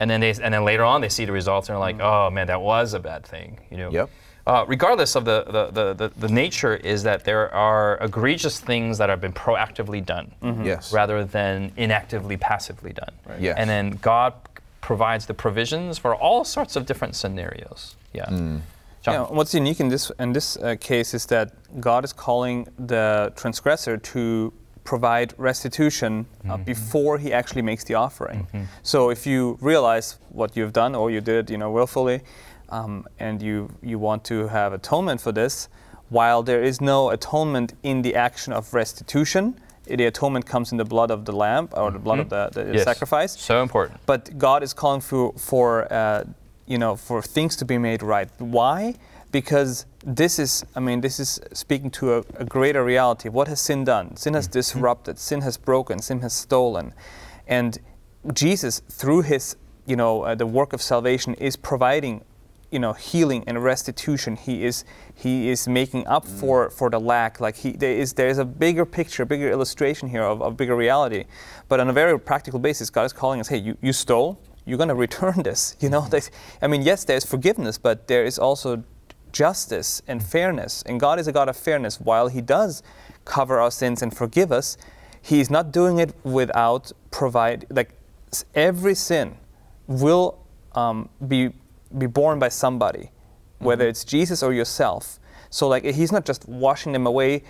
and 0.00 0.10
then 0.10 0.20
they 0.20 0.30
and 0.30 0.54
then 0.54 0.64
later 0.64 0.84
on 0.84 1.00
they 1.00 1.08
see 1.08 1.24
the 1.24 1.32
results 1.32 1.68
and 1.68 1.74
they're 1.74 1.80
like, 1.80 1.98
mm. 1.98 2.02
oh 2.02 2.30
man, 2.30 2.46
that 2.46 2.60
was 2.60 2.94
a 2.94 3.00
bad 3.00 3.24
thing, 3.24 3.58
you 3.70 3.76
know. 3.76 3.90
Yep. 3.90 4.10
Uh, 4.44 4.64
regardless 4.66 5.14
of 5.14 5.24
the, 5.24 5.44
the, 5.44 5.70
the, 5.70 5.94
the, 5.94 6.08
the 6.18 6.28
nature 6.28 6.74
is 6.74 7.04
that 7.04 7.24
there 7.24 7.54
are 7.54 7.96
egregious 8.00 8.58
things 8.58 8.98
that 8.98 9.08
have 9.08 9.20
been 9.20 9.32
proactively 9.32 10.04
done 10.04 10.34
mm-hmm. 10.42 10.64
yes. 10.64 10.92
rather 10.92 11.24
than 11.24 11.70
inactively 11.76 12.36
passively 12.36 12.92
done 12.92 13.14
right. 13.24 13.40
yes. 13.40 13.54
and 13.56 13.70
then 13.70 13.90
god 14.02 14.34
provides 14.80 15.26
the 15.26 15.34
provisions 15.34 15.96
for 15.96 16.16
all 16.16 16.44
sorts 16.44 16.74
of 16.74 16.86
different 16.86 17.14
scenarios 17.14 17.94
yeah 18.12 18.26
mm. 18.26 18.60
Yeah, 19.06 19.22
what's 19.24 19.52
unique 19.52 19.80
in 19.80 19.88
this 19.88 20.12
in 20.20 20.32
this 20.32 20.56
uh, 20.56 20.76
case 20.78 21.12
is 21.12 21.26
that 21.26 21.52
God 21.80 22.04
is 22.04 22.12
calling 22.12 22.68
the 22.78 23.32
transgressor 23.34 23.96
to 23.96 24.52
provide 24.84 25.34
restitution 25.38 26.26
uh, 26.44 26.54
mm-hmm. 26.54 26.64
before 26.64 27.18
he 27.18 27.32
actually 27.32 27.62
makes 27.62 27.84
the 27.84 27.94
offering. 27.94 28.40
Mm-hmm. 28.46 28.64
So 28.82 29.10
if 29.10 29.26
you 29.26 29.58
realize 29.60 30.18
what 30.30 30.56
you've 30.56 30.72
done 30.72 30.94
or 30.94 31.10
you 31.10 31.20
did, 31.20 31.50
you 31.50 31.58
know, 31.58 31.70
willfully, 31.70 32.20
um, 32.68 33.06
and 33.18 33.40
you 33.42 33.68
you 33.82 33.98
want 33.98 34.24
to 34.24 34.48
have 34.48 34.72
atonement 34.72 35.20
for 35.20 35.32
this, 35.32 35.68
while 36.08 36.42
there 36.42 36.62
is 36.62 36.80
no 36.80 37.10
atonement 37.10 37.74
in 37.82 38.02
the 38.02 38.14
action 38.14 38.52
of 38.52 38.74
restitution, 38.74 39.54
the 39.86 40.04
atonement 40.04 40.46
comes 40.46 40.72
in 40.72 40.78
the 40.78 40.84
blood 40.84 41.10
of 41.10 41.24
the 41.24 41.32
lamb 41.32 41.68
or 41.72 41.90
the 41.90 41.98
blood 41.98 42.18
of 42.18 42.28
the, 42.28 42.50
the 42.52 42.74
Yes. 42.74 42.84
sacrifice. 42.84 43.38
So 43.38 43.62
important. 43.62 44.00
But 44.06 44.38
God 44.38 44.62
is 44.62 44.72
calling 44.74 45.00
for, 45.00 45.32
for 45.36 45.92
uh, 45.92 46.24
you 46.66 46.78
know, 46.78 46.96
for 46.96 47.22
things 47.22 47.56
to 47.56 47.64
be 47.64 47.78
made 47.78 48.02
right. 48.02 48.28
Why? 48.38 48.94
Because 49.32 49.86
this 50.04 50.38
is, 50.38 50.64
I 50.76 50.80
mean, 50.80 51.00
this 51.00 51.18
is 51.18 51.40
speaking 51.52 51.90
to 51.92 52.14
a, 52.14 52.18
a 52.36 52.44
greater 52.44 52.84
reality. 52.84 53.28
What 53.28 53.48
has 53.48 53.60
sin 53.60 53.84
done? 53.84 54.14
Sin 54.16 54.34
has 54.34 54.46
mm-hmm. 54.46 54.52
disrupted. 54.52 55.18
Sin 55.18 55.40
has 55.40 55.56
broken. 55.56 56.00
Sin 56.00 56.20
has 56.20 56.32
stolen, 56.32 56.94
and 57.46 57.78
Jesus, 58.32 58.82
through 58.88 59.22
His, 59.22 59.56
you 59.86 59.96
know, 59.96 60.22
uh, 60.22 60.34
the 60.34 60.46
work 60.46 60.72
of 60.72 60.80
salvation, 60.80 61.34
is 61.34 61.56
providing, 61.56 62.22
you 62.70 62.78
know, 62.78 62.92
healing 62.92 63.42
and 63.46 63.62
restitution. 63.62 64.36
He 64.36 64.64
is, 64.64 64.84
He 65.14 65.48
is 65.48 65.66
making 65.66 66.06
up 66.06 66.24
mm. 66.24 66.40
for 66.40 66.70
for 66.70 66.90
the 66.90 67.00
lack. 67.00 67.40
Like 67.40 67.56
He, 67.56 67.72
there 67.72 67.92
is, 67.92 68.12
there 68.12 68.28
is 68.28 68.38
a 68.38 68.44
bigger 68.44 68.86
picture, 68.86 69.24
bigger 69.24 69.50
illustration 69.50 70.08
here 70.08 70.22
of, 70.22 70.42
of 70.42 70.56
bigger 70.56 70.76
reality. 70.76 71.24
But 71.68 71.80
on 71.80 71.88
a 71.88 71.92
very 71.92 72.18
practical 72.18 72.60
basis, 72.60 72.90
God 72.90 73.04
is 73.04 73.12
calling 73.12 73.40
us, 73.40 73.48
hey, 73.48 73.58
you, 73.58 73.76
you 73.80 73.92
stole, 73.92 74.40
you're 74.64 74.78
going 74.78 74.88
to 74.88 74.94
return 74.94 75.42
this. 75.42 75.76
You 75.80 75.88
know, 75.90 76.02
mm. 76.02 76.10
There's- 76.10 76.30
I 76.60 76.68
mean, 76.68 76.82
yes, 76.82 77.04
there's 77.04 77.24
forgiveness, 77.24 77.78
but 77.78 78.06
there 78.08 78.24
is 78.24 78.38
also 78.38 78.84
justice 79.32 80.02
and 80.06 80.22
fairness. 80.22 80.82
And 80.86 81.00
God 81.00 81.18
is 81.18 81.26
a 81.26 81.32
God 81.32 81.48
of 81.48 81.56
fairness. 81.56 82.00
While 82.00 82.28
He 82.28 82.40
does 82.40 82.82
cover 83.24 83.58
our 83.60 83.70
sins 83.70 84.02
and 84.02 84.16
forgive 84.16 84.52
us, 84.52 84.76
He 85.20 85.40
is 85.40 85.50
not 85.50 85.72
doing 85.72 85.98
it 85.98 86.14
without 86.24 86.92
provide. 87.10 87.66
Like 87.70 87.90
every 88.54 88.94
sin 88.94 89.36
will 89.86 90.38
um, 90.74 91.08
be 91.26 91.50
be 91.98 92.06
borne 92.06 92.38
by 92.38 92.48
somebody, 92.48 93.10
whether 93.58 93.86
it's 93.86 94.04
Jesus 94.04 94.42
or 94.42 94.52
yourself. 94.52 95.18
So 95.50 95.68
like 95.68 95.84
He's 95.84 96.12
not 96.12 96.24
just 96.24 96.48
washing 96.48 96.92
them 96.92 97.06
away. 97.06 97.42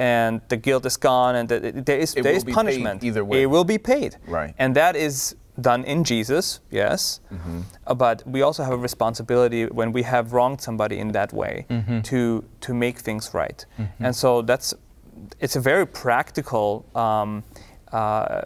And 0.00 0.40
the 0.48 0.56
guilt 0.56 0.86
is 0.86 0.96
gone, 0.96 1.34
and 1.34 1.48
the, 1.48 1.58
there 1.72 1.98
is 1.98 2.14
It 2.14 2.22
there 2.22 2.32
is 2.32 2.44
punishment. 2.44 3.02
either 3.02 3.24
way. 3.24 3.42
It 3.42 3.46
will 3.46 3.64
be 3.64 3.78
paid. 3.78 4.16
Right. 4.28 4.54
And 4.56 4.76
that 4.76 4.94
is 4.94 5.34
done 5.60 5.84
in 5.84 6.04
Jesus, 6.04 6.60
yes. 6.70 7.20
Uh, 7.86 7.94
but 7.94 8.22
we 8.26 8.42
also 8.42 8.62
have 8.62 8.72
a 8.72 8.76
responsibility 8.76 9.66
when 9.66 9.92
we 9.92 10.02
have 10.02 10.32
wronged 10.32 10.60
somebody 10.60 10.98
in 10.98 11.12
that 11.12 11.32
way 11.32 11.66
to 12.04 12.44
to 12.60 12.74
make 12.74 12.98
things 12.98 13.34
right. 13.34 13.66
And 14.00 14.14
so 14.14 14.42
that's 14.42 14.74
it's 15.40 15.56
a 15.56 15.60
very 15.60 15.86
practical 15.86 16.84
um, 16.94 17.42
uh, 17.92 18.42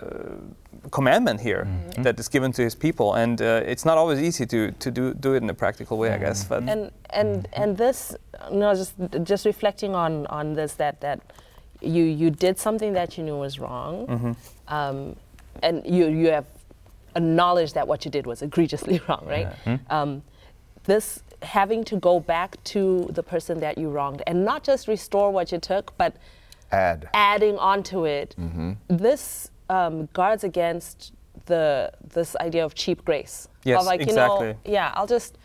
commandment 0.91 1.41
here 1.41 1.67
that 1.99 2.19
is 2.19 2.29
given 2.29 2.53
to 2.53 2.63
His 2.63 2.75
people, 2.75 3.15
and 3.15 3.41
uh, 3.41 3.61
it's 3.67 3.85
not 3.85 3.99
always 3.99 4.21
easy 4.21 4.47
to 4.47 4.73
to 4.73 4.91
do 4.91 5.15
do 5.15 5.35
it 5.35 5.43
in 5.43 5.51
a 5.51 5.55
practical 5.55 5.99
way, 5.99 6.13
I 6.13 6.19
guess. 6.19 6.45
But 6.45 6.63
and 6.69 6.91
and 7.11 7.49
and 7.53 7.77
this 7.77 8.17
you 8.51 8.59
know 8.59 8.75
just 8.75 8.95
just 9.23 9.45
reflecting 9.45 9.95
on 9.95 10.27
on 10.27 10.55
this 10.55 10.75
that 10.75 11.01
that 11.01 11.21
you 11.81 12.05
you 12.05 12.31
did 12.31 12.59
something 12.59 12.95
that 12.95 13.19
you 13.19 13.25
knew 13.25 13.37
was 13.37 13.59
wrong. 13.59 14.37
Um, 14.69 15.17
and 15.63 15.83
you 15.85 16.09
you 16.09 16.33
have 16.33 16.47
acknowledged 17.17 17.75
that 17.75 17.87
what 17.87 18.05
you 18.05 18.11
did 18.11 18.27
was 18.27 18.43
egregiously 18.43 19.01
wrong 19.09 19.25
right? 19.27 19.49
Um, 19.91 20.23
this 20.85 21.23
having 21.43 21.85
to 21.85 21.97
go 21.97 22.21
back 22.21 22.63
to 22.65 23.09
the 23.13 23.23
person 23.23 23.61
that 23.61 23.79
you 23.79 23.89
wronged 23.91 24.23
and 24.27 24.45
not 24.45 24.63
just 24.65 24.89
restore 24.89 25.31
what 25.31 25.53
you 25.53 25.59
took 25.59 25.97
but 25.99 26.17
Add. 26.71 27.09
adding 27.15 27.59
onto 27.59 28.05
it 28.07 28.35
this 28.89 29.51
um, 29.69 30.09
guards 30.13 30.45
against 30.45 31.13
the 31.47 31.91
this 32.15 32.37
idea 32.37 32.65
of 32.65 32.75
cheap 32.75 33.05
grace. 33.05 33.49
Yes, 33.65 33.81
of 33.81 33.87
like 33.87 34.01
you 34.01 34.15
know 34.15 34.41
exactly. 34.43 34.73
yeah 34.73 34.93
i'll 34.95 35.07
just 35.07 35.39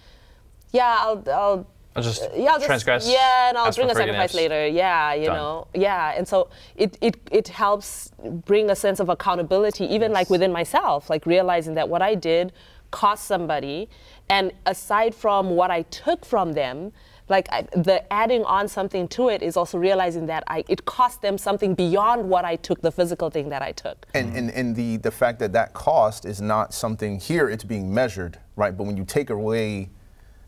yeah 0.72 0.98
i'll 1.00 1.24
i'll 1.32 1.68
I'll 1.98 2.04
just 2.04 2.22
uh, 2.22 2.30
yeah, 2.36 2.52
I'll 2.52 2.58
just, 2.58 2.68
transgress. 2.68 3.10
Yeah, 3.10 3.50
and 3.50 3.58
I'll 3.58 3.66
ask 3.66 3.76
bring 3.76 3.88
for 3.88 3.94
a 3.94 3.96
sacrifice 3.96 4.36
later. 4.36 4.68
Yeah, 4.68 5.16
you 5.16 5.26
Done. 5.26 5.36
know. 5.36 5.68
Yeah, 5.74 6.14
and 6.16 6.28
so 6.28 6.50
it, 6.76 6.96
it 7.02 7.18
it 7.32 7.48
helps 7.48 8.12
bring 8.46 8.70
a 8.70 8.76
sense 8.76 9.00
of 9.00 9.10
accountability, 9.10 9.86
even 9.86 10.12
like 10.12 10.30
within 10.30 10.52
myself, 10.52 11.10
like 11.10 11.26
realizing 11.26 11.74
that 11.74 11.90
what 11.90 12.04
I 12.04 12.14
did 12.14 12.54
cost 12.92 13.26
somebody, 13.26 13.90
and 14.30 14.52
aside 14.68 15.16
from 15.16 15.50
what 15.50 15.72
I 15.72 15.82
took 15.84 16.24
from 16.24 16.54
them. 16.54 16.92
Like 17.30 17.50
I, 17.52 17.64
the 17.76 18.02
adding 18.14 18.46
on 18.46 18.70
something 18.70 19.06
to 19.10 19.28
it 19.28 19.42
is 19.42 19.58
also 19.58 19.78
realizing 19.78 20.28
that 20.28 20.46
I, 20.48 20.64
it 20.70 20.86
cost 20.86 21.22
them 21.22 21.38
something 21.38 21.76
beyond 21.76 22.30
what 22.30 22.46
I 22.46 22.56
took, 22.56 22.82
the 22.82 22.90
physical 22.90 23.30
thing 23.30 23.50
that 23.50 23.62
I 23.62 23.74
took. 23.74 24.06
And, 24.14 24.34
and, 24.34 24.50
and 24.52 24.74
the, 24.74 24.96
the 24.96 25.12
fact 25.12 25.40
that 25.40 25.52
that 25.52 25.74
cost 25.74 26.24
is 26.24 26.40
not 26.40 26.74
something 26.74 27.20
here, 27.20 27.50
it's 27.50 27.66
being 27.66 27.94
measured, 27.94 28.40
right? 28.56 28.78
But 28.78 28.86
when 28.86 28.96
you 28.96 29.04
take 29.04 29.30
away 29.30 29.90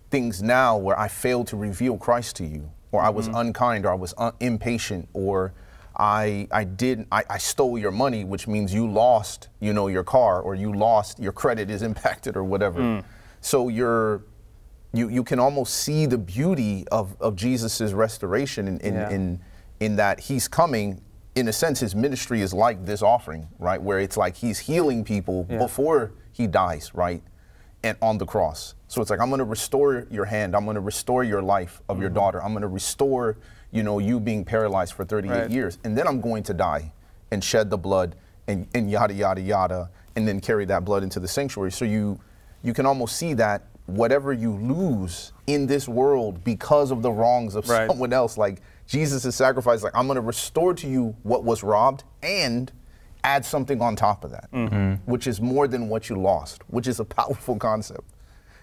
things 0.09 0.41
now 0.41 0.77
where 0.77 0.97
I 0.99 1.07
failed 1.07 1.47
to 1.47 1.57
reveal 1.57 1.97
Christ 1.97 2.35
to 2.37 2.45
you, 2.45 2.71
or 2.91 3.01
I 3.01 3.09
was 3.09 3.27
mm-hmm. 3.27 3.37
unkind, 3.37 3.85
or 3.85 3.91
I 3.91 3.95
was 3.95 4.13
un- 4.17 4.33
impatient, 4.39 5.07
or 5.13 5.53
I, 5.97 6.47
I 6.51 6.63
did 6.63 7.05
I, 7.11 7.23
I 7.29 7.37
stole 7.37 7.77
your 7.77 7.91
money, 7.91 8.23
which 8.23 8.47
means 8.47 8.73
you 8.73 8.89
lost, 8.89 9.49
you 9.59 9.73
know, 9.73 9.87
your 9.87 10.03
car, 10.03 10.41
or 10.41 10.55
you 10.55 10.73
lost 10.73 11.19
your 11.19 11.31
credit 11.31 11.69
is 11.69 11.81
impacted, 11.89 12.35
or 12.35 12.43
whatever. 12.43 12.79
Mm. 12.79 13.03
So 13.41 13.69
you're 13.69 14.23
you, 14.93 15.09
you 15.09 15.23
can 15.23 15.39
almost 15.39 15.75
see 15.75 16.05
the 16.05 16.17
beauty 16.17 16.85
of, 16.91 17.15
of 17.21 17.35
Jesus' 17.35 17.93
restoration 17.93 18.67
in, 18.67 18.79
in, 18.79 18.93
Yeah. 18.95 19.09
in, 19.09 19.39
in 19.79 19.95
that 19.97 20.19
he's 20.19 20.47
coming. 20.47 21.01
In 21.35 21.47
a 21.47 21.53
sense, 21.53 21.79
his 21.79 21.95
ministry 21.95 22.41
is 22.41 22.53
like 22.53 22.85
this 22.85 23.01
offering, 23.01 23.47
right? 23.59 23.81
Where 23.81 23.99
it's 23.99 24.17
like 24.17 24.35
he's 24.35 24.59
healing 24.59 25.03
people 25.03 25.43
before 25.43 26.13
he 26.31 26.47
dies, 26.47 26.91
right? 26.93 27.21
And 27.83 27.97
on 28.01 28.17
the 28.17 28.25
cross. 28.25 28.75
So 28.87 29.01
it's 29.01 29.09
like, 29.09 29.19
I'm 29.21 29.29
going 29.29 29.39
to 29.39 29.45
restore 29.45 30.05
your 30.11 30.25
hand. 30.25 30.55
I'm 30.55 30.65
going 30.65 30.75
to 30.75 30.81
restore 30.81 31.23
your 31.23 31.41
life 31.41 31.81
of 31.87 31.95
Mm-hmm. 31.95 32.01
your 32.01 32.09
daughter. 32.09 32.43
I'm 32.43 32.51
going 32.51 32.63
to 32.63 32.67
restore, 32.67 33.37
you 33.71 33.83
know, 33.83 33.99
you 33.99 34.19
being 34.19 34.43
paralyzed 34.43 34.93
for 34.93 35.05
38 35.05 35.31
Right. 35.31 35.49
years. 35.51 35.77
And 35.85 35.97
then 35.97 36.05
I'm 36.07 36.19
going 36.19 36.43
to 36.43 36.53
die 36.53 36.91
and 37.31 37.41
shed 37.43 37.69
the 37.69 37.77
blood 37.77 38.15
and, 38.47 38.67
and 38.73 38.89
yada, 38.91 39.13
yada, 39.13 39.39
yada, 39.41 39.89
and 40.17 40.27
then 40.27 40.41
carry 40.41 40.65
that 40.65 40.83
blood 40.83 41.03
into 41.03 41.19
the 41.21 41.27
sanctuary. 41.27 41.71
So 41.71 41.85
you, 41.85 42.19
you 42.63 42.73
can 42.73 42.85
almost 42.85 43.15
see 43.15 43.33
that 43.35 43.63
whatever 43.85 44.33
you 44.33 44.51
lose 44.53 45.31
in 45.47 45.65
this 45.67 45.87
world 45.87 46.43
because 46.43 46.91
of 46.91 47.01
the 47.01 47.11
wrongs 47.11 47.55
of 47.55 47.69
Right. 47.69 47.87
someone 47.89 48.11
else, 48.11 48.37
like 48.37 48.61
Jesus' 48.87 49.35
sacrifice, 49.35 49.83
like 49.83 49.95
I'm 49.95 50.07
going 50.07 50.15
to 50.15 50.21
restore 50.21 50.73
to 50.73 50.87
you 50.87 51.15
what 51.23 51.43
was 51.43 51.63
robbed 51.63 52.03
and 52.21 52.71
add 53.23 53.45
something 53.45 53.81
on 53.81 53.95
top 53.95 54.23
of 54.23 54.31
that, 54.31 54.51
mm-hmm. 54.51 54.93
which 55.09 55.27
is 55.27 55.41
more 55.41 55.67
than 55.67 55.89
what 55.89 56.09
you 56.09 56.15
lost, 56.15 56.61
which 56.67 56.87
is 56.87 56.99
a 56.99 57.05
powerful 57.19 57.55
concept. 57.57 58.03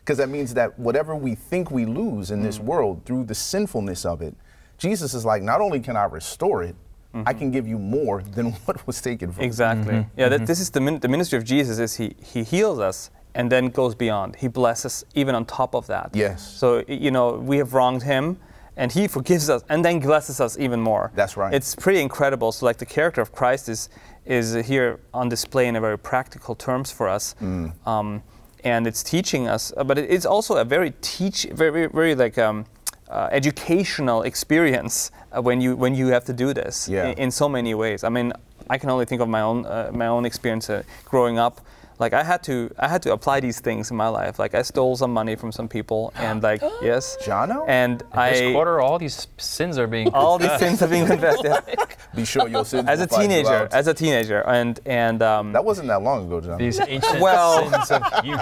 Because 0.01 0.19
that 0.19 0.29
means 0.29 0.55
that 0.55 0.79
whatever 0.79 1.17
we 1.17 1.35
think 1.35 1.71
we 1.71 1.85
lose 1.85 2.31
in 2.31 2.41
this 2.41 2.59
mm. 2.59 2.65
world 2.65 3.05
through 3.05 3.25
the 3.25 3.35
sinfulness 3.35 4.05
of 4.05 4.23
it, 4.23 4.37
Jesus 4.79 5.15
is 5.15 5.25
like, 5.25 5.43
not 5.43 5.61
only 5.61 5.81
can 5.81 5.97
I 5.97 6.05
restore 6.05 6.63
it, 6.63 6.77
I 7.13 7.19
mm-hmm. 7.19 7.39
can 7.39 7.51
give 7.51 7.67
you 7.67 7.79
more 7.79 8.23
than 8.23 8.53
what 8.67 8.87
was 8.87 9.01
taken 9.01 9.33
from 9.33 9.43
you. 9.43 9.47
Exactly. 9.47 9.95
Mm-hmm. 9.95 10.21
Yeah, 10.21 10.29
that, 10.29 10.47
this 10.47 10.61
is 10.61 10.71
the, 10.71 10.81
min- 10.81 11.01
the 11.01 11.09
ministry 11.09 11.39
of 11.39 11.45
Jesus 11.45 11.79
is 11.79 11.95
he, 11.95 12.15
he 12.23 12.45
heals 12.45 12.79
us 12.79 13.11
and 13.35 13.51
then 13.51 13.69
goes 13.69 13.95
beyond. 13.95 14.37
He 14.37 14.49
blesses 14.49 15.05
even 15.15 15.35
on 15.35 15.45
top 15.45 15.75
of 15.75 15.87
that. 15.89 16.11
Yes. 16.15 16.57
So, 16.57 16.85
you 16.89 17.11
know, 17.11 17.33
we 17.33 17.59
have 17.59 17.75
wronged 17.75 18.03
him 18.03 18.39
and 18.77 18.93
he 18.93 19.09
forgives 19.09 19.49
us 19.49 19.63
and 19.69 19.85
then 19.85 20.01
blesses 20.01 20.41
us 20.41 20.59
even 20.59 20.81
more. 20.81 21.11
That's 21.15 21.37
right. 21.37 21.53
It's 21.53 21.75
pretty 21.75 22.01
incredible. 22.01 22.53
So 22.53 22.67
like 22.67 22.79
the 22.79 22.87
character 22.87 23.21
of 23.21 23.33
Christ 23.33 23.69
is, 23.69 23.89
is 24.27 24.55
here 24.67 24.99
on 25.15 25.29
display 25.29 25.67
in 25.69 25.77
a 25.77 25.81
very 25.81 25.99
practical 25.99 26.55
terms 26.55 26.91
for 26.91 27.09
us. 27.09 27.35
Mm. 27.41 27.73
Um, 27.87 28.23
and 28.65 28.87
it's 28.87 29.03
teaching 29.03 29.47
us, 29.49 29.73
uh, 29.77 29.85
but 29.85 29.97
it's 29.99 30.27
also 30.27 30.57
a 30.57 30.65
very 30.65 30.93
teach, 31.01 31.47
very, 31.53 31.87
very, 31.87 32.15
like 32.15 32.37
um, 32.37 32.65
uh, 33.09 33.29
educational 33.31 34.23
experience 34.23 35.13
uh, 35.33 35.41
when 35.41 35.61
you 35.61 35.77
when 35.77 35.95
you 35.95 36.09
have 36.09 36.25
to 36.25 36.33
do 36.33 36.53
this 36.53 36.89
Yeah. 36.89 37.07
in, 37.07 37.19
in 37.19 37.31
so 37.31 37.49
many 37.49 37.75
ways. 37.75 38.03
I 38.03 38.09
mean, 38.09 38.33
I 38.69 38.79
can 38.79 38.91
only 38.91 39.05
think 39.05 39.21
of 39.21 39.29
my 39.29 39.43
own 39.43 39.65
uh, 39.67 39.91
my 39.93 40.09
own 40.09 40.25
experience 40.27 40.69
uh, 40.69 40.83
growing 41.05 41.39
up. 41.39 41.61
Like 41.99 42.13
I 42.13 42.23
had 42.25 42.43
to 42.45 42.71
I 42.79 42.89
had 42.89 43.03
to 43.03 43.13
apply 43.13 43.41
these 43.41 43.61
things 43.61 43.91
in 43.91 43.97
my 43.97 44.09
life. 44.09 44.39
Like 44.39 44.55
I 44.55 44.63
stole 44.63 44.97
some 44.97 45.13
money 45.13 45.35
from 45.37 45.51
some 45.53 45.69
people, 45.69 46.13
and 46.17 46.43
like 46.43 46.61
yes, 46.83 47.17
Jono? 47.23 47.65
and 47.67 48.01
This 48.01 48.09
I 48.13 48.31
this 48.31 48.53
quarter, 48.53 48.81
all 48.81 48.99
these 48.99 49.27
sins 49.39 49.79
are 49.79 49.87
being 49.87 50.09
all 50.15 50.39
these 50.39 50.57
sins 50.59 50.83
are 50.83 50.89
being 50.89 51.07
confessed 51.07 51.43
yeah. 51.45 51.61
Be 52.15 52.25
sure 52.25 52.49
your 52.49 52.65
sins 52.65 52.89
as 52.89 53.01
a 53.01 53.07
will 53.11 53.23
you 53.23 53.29
teenager. 53.29 53.49
out. 53.55 53.73
As 53.73 53.87
a 53.87 53.95
teenager, 53.95 54.41
and 54.47 54.79
and 54.87 55.23
um, 55.23 55.53
that 55.53 55.65
wasn't 55.65 55.89
that 55.89 56.03
long 56.03 56.27
ago, 56.27 56.41
John. 56.41 56.59
These 56.59 56.81
ancient 56.81 57.21
Well- 57.21 57.71
sins 57.85 57.91
of 57.91 58.25
youth. 58.25 58.41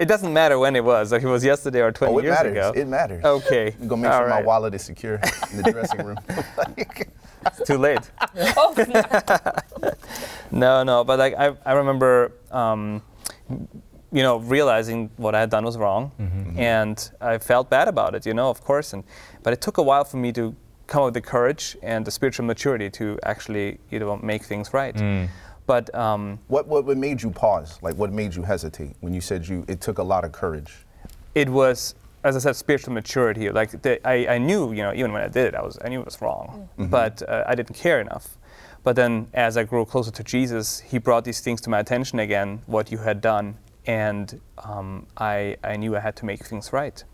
it 0.00 0.06
doesn't 0.06 0.32
matter 0.32 0.58
when 0.58 0.76
it 0.76 0.84
was. 0.84 1.10
Like 1.12 1.22
it 1.22 1.26
was 1.28 1.44
yesterday 1.44 1.80
or 1.80 1.90
20 1.92 2.14
oh, 2.14 2.18
it 2.18 2.24
years 2.24 2.34
matters. 2.36 2.52
ago. 2.52 2.72
It 2.74 2.86
matters. 2.88 3.24
Okay. 3.24 3.74
I'm 3.80 3.88
gonna 3.88 4.02
make 4.02 4.12
All 4.12 4.20
sure 4.20 4.28
my 4.28 4.42
wallet 4.42 4.74
is 4.74 4.82
secure 4.82 5.14
in 5.50 5.62
the 5.62 5.70
dressing 5.72 6.04
room. 6.04 6.18
It's 7.46 7.66
too 7.66 7.78
late. 7.78 8.00
No, 10.50 10.82
no, 10.82 11.04
but 11.04 11.18
like 11.18 11.34
I, 11.34 11.54
I 11.64 11.72
remember, 11.72 12.32
um, 12.50 13.02
you 14.12 14.22
know, 14.22 14.38
realizing 14.38 15.10
what 15.16 15.34
I 15.34 15.40
had 15.40 15.50
done 15.50 15.64
was 15.64 15.76
wrong, 15.76 16.12
and 16.56 17.10
I 17.20 17.38
felt 17.38 17.68
bad 17.70 17.88
about 17.88 18.14
it, 18.14 18.26
you 18.26 18.34
know, 18.34 18.50
of 18.50 18.62
course, 18.62 18.92
and 18.92 19.04
but 19.42 19.52
it 19.52 19.60
took 19.60 19.78
a 19.78 19.82
while 19.82 20.04
for 20.04 20.16
me 20.16 20.32
to 20.32 20.54
come 20.86 21.02
up 21.02 21.06
with 21.08 21.14
the 21.14 21.20
courage 21.20 21.76
and 21.82 22.04
the 22.04 22.10
spiritual 22.10 22.46
maturity 22.46 22.88
to 22.90 23.18
actually, 23.22 23.78
you 23.90 23.98
know, 23.98 24.16
make 24.16 24.42
things 24.44 24.72
right. 24.72 24.96
But 25.66 25.94
um, 25.94 26.38
what, 26.48 26.66
what 26.66 26.86
what 26.86 26.96
made 26.96 27.22
you 27.22 27.30
pause? 27.30 27.78
Like 27.82 27.96
what 27.96 28.10
made 28.10 28.34
you 28.34 28.42
hesitate 28.42 28.96
when 29.00 29.12
you 29.12 29.20
said 29.20 29.46
you 29.46 29.66
it 29.68 29.82
took 29.82 29.98
a 29.98 30.02
lot 30.02 30.24
of 30.24 30.32
courage? 30.32 30.72
it 31.34 31.48
was 31.48 31.94
as 32.24 32.34
I 32.34 32.40
said, 32.40 32.56
spiritual 32.56 32.94
maturity. 32.94 33.48
Like 33.50 33.80
the, 33.82 34.06
I, 34.06 34.26
I 34.34 34.38
knew, 34.38 34.72
you 34.72 34.82
know, 34.82 34.92
even 34.92 35.12
when 35.12 35.22
I 35.22 35.28
did 35.28 35.46
it, 35.46 35.54
I 35.54 35.62
was 35.62 35.78
I 35.84 35.88
knew 35.88 36.00
it 36.00 36.04
was 36.06 36.20
wrong, 36.22 36.68
but 36.78 37.22
uh, 37.28 37.44
I 37.46 37.54
didn't 37.54 37.74
care 37.76 38.00
enough. 38.00 38.37
But 38.88 38.96
then, 38.96 39.28
as 39.34 39.58
I 39.58 39.64
grew 39.64 39.84
closer 39.84 40.10
to 40.10 40.24
Jesus, 40.24 40.80
He 40.80 40.96
brought 40.96 41.22
these 41.22 41.40
things 41.40 41.60
to 41.60 41.68
my 41.68 41.78
attention 41.80 42.20
again, 42.20 42.62
what 42.64 42.90
you 42.90 42.96
had 42.96 43.20
done, 43.20 43.58
and 43.86 44.40
um, 44.56 45.06
I, 45.18 45.58
I 45.62 45.76
knew 45.76 45.94
I 45.94 46.00
had 46.00 46.16
to 46.16 46.24
make 46.24 46.42
things 46.42 46.72
right. 46.72 47.04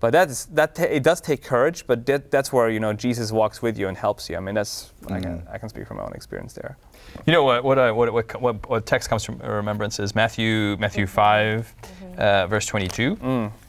But 0.00 0.10
that 0.10 0.28
is 0.28 0.46
that 0.46 0.74
ta- 0.74 0.90
it 0.90 1.04
does 1.04 1.20
take 1.20 1.44
courage, 1.44 1.86
but 1.86 2.04
that, 2.06 2.32
that's 2.32 2.52
where 2.52 2.68
you 2.68 2.80
know 2.80 2.92
Jesus 2.92 3.30
walks 3.30 3.62
with 3.62 3.78
you 3.78 3.86
and 3.86 3.96
helps 3.96 4.28
you. 4.28 4.36
I 4.36 4.40
mean, 4.40 4.56
that's 4.56 4.92
I 5.06 5.20
can 5.20 5.46
I 5.52 5.58
can 5.58 5.68
speak 5.68 5.86
from 5.86 5.98
my 5.98 6.02
own 6.02 6.14
experience 6.14 6.52
there. 6.52 6.76
You 7.26 7.32
know 7.32 7.44
what? 7.44 7.62
What, 7.62 7.78
uh, 7.78 7.92
what, 7.92 8.12
what, 8.12 8.40
what, 8.42 8.68
what 8.68 8.84
text 8.84 9.08
comes 9.08 9.22
from 9.22 9.38
remembrance 9.38 10.00
is 10.00 10.16
Matthew 10.16 10.76
Matthew 10.80 11.06
5 11.06 11.74
uh, 12.18 12.46
verse 12.48 12.66
22. 12.66 13.18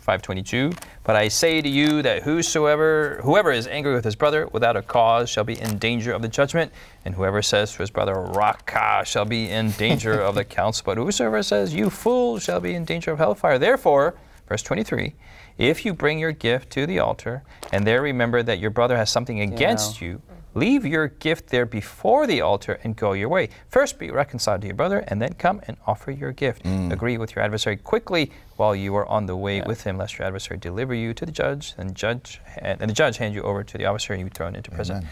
522. 0.06 0.72
But 1.04 1.16
I 1.16 1.28
say 1.28 1.62
to 1.62 1.68
you 1.68 2.02
that 2.04 2.24
whosoever 2.24 3.20
whoever 3.24 3.52
is 3.52 3.68
angry 3.68 3.94
with 3.94 4.06
his 4.06 4.16
brother 4.16 4.48
without 4.48 4.78
a 4.78 4.82
cause 4.82 5.30
shall 5.30 5.44
be 5.44 5.60
in 5.60 5.78
danger 5.78 6.14
of 6.14 6.22
the 6.22 6.28
judgment, 6.28 6.72
and 7.04 7.16
whoever 7.16 7.42
says 7.42 7.74
to 7.74 7.80
his 7.80 7.90
brother 7.90 8.14
Raca 8.14 9.04
shall 9.06 9.26
be 9.26 9.50
in 9.50 9.72
danger 9.72 10.14
of 10.22 10.36
the 10.36 10.46
council. 10.46 10.84
But 10.86 10.98
whosoever 10.98 11.44
says 11.44 11.74
you 11.74 11.90
fool 11.90 12.40
shall 12.40 12.60
be 12.60 12.76
in 12.76 12.86
danger 12.86 13.12
of 13.12 13.18
hellfire. 13.18 13.58
Therefore, 13.60 14.16
verse 14.48 14.62
23. 14.62 15.16
If 15.58 15.86
you 15.86 15.94
bring 15.94 16.20
your 16.20 16.34
gift 16.34 16.70
to 16.72 16.86
the 16.86 17.00
altar 17.00 17.44
and 17.72 17.88
there 17.88 18.02
remember 18.02 18.44
that 18.44 18.60
your 18.60 18.72
brother 18.72 18.98
has 18.98 19.10
something 19.10 19.42
against 19.42 20.02
you, 20.02 20.22
Leave 20.56 20.86
your 20.86 21.10
gift 21.10 21.50
there 21.50 21.66
before 21.66 22.26
the 22.26 22.40
altar 22.40 22.80
and 22.84 22.96
go 22.96 23.12
your 23.12 23.28
way. 23.28 23.50
First 23.68 24.00
be 24.00 24.10
reconciled 24.10 24.62
to 24.62 24.68
your 24.68 24.76
brother, 24.76 25.00
and 25.08 25.22
then 25.22 25.34
come 25.34 25.62
and 25.68 25.76
offer 25.86 26.12
your 26.12 26.32
gift. 26.32 26.64
Mm. 26.64 26.94
Agree 26.94 27.18
with 27.18 27.36
your 27.36 27.44
adversary 27.44 27.76
quickly 27.76 28.32
while 28.56 28.74
you 28.74 28.96
are 28.96 29.06
on 29.08 29.26
the 29.26 29.36
way 29.36 29.62
with 29.62 29.84
him, 29.84 29.98
lest 29.98 30.18
your 30.18 30.26
adversary 30.26 30.58
deliver 30.58 30.94
you 30.94 31.14
to 31.14 31.26
the 31.26 31.32
judge, 31.32 31.74
and 31.78 31.94
judge 31.94 32.40
and, 32.58 32.80
the 32.80 32.88
judge 32.94 33.18
hand 33.18 33.36
you 33.36 33.42
over 33.44 33.64
to 33.64 33.78
the 33.78 33.86
officer, 33.86 34.14
and 34.14 34.22
you 34.22 34.26
be 34.26 34.32
thrown 34.32 34.56
into 34.56 34.72
prison. 34.72 35.06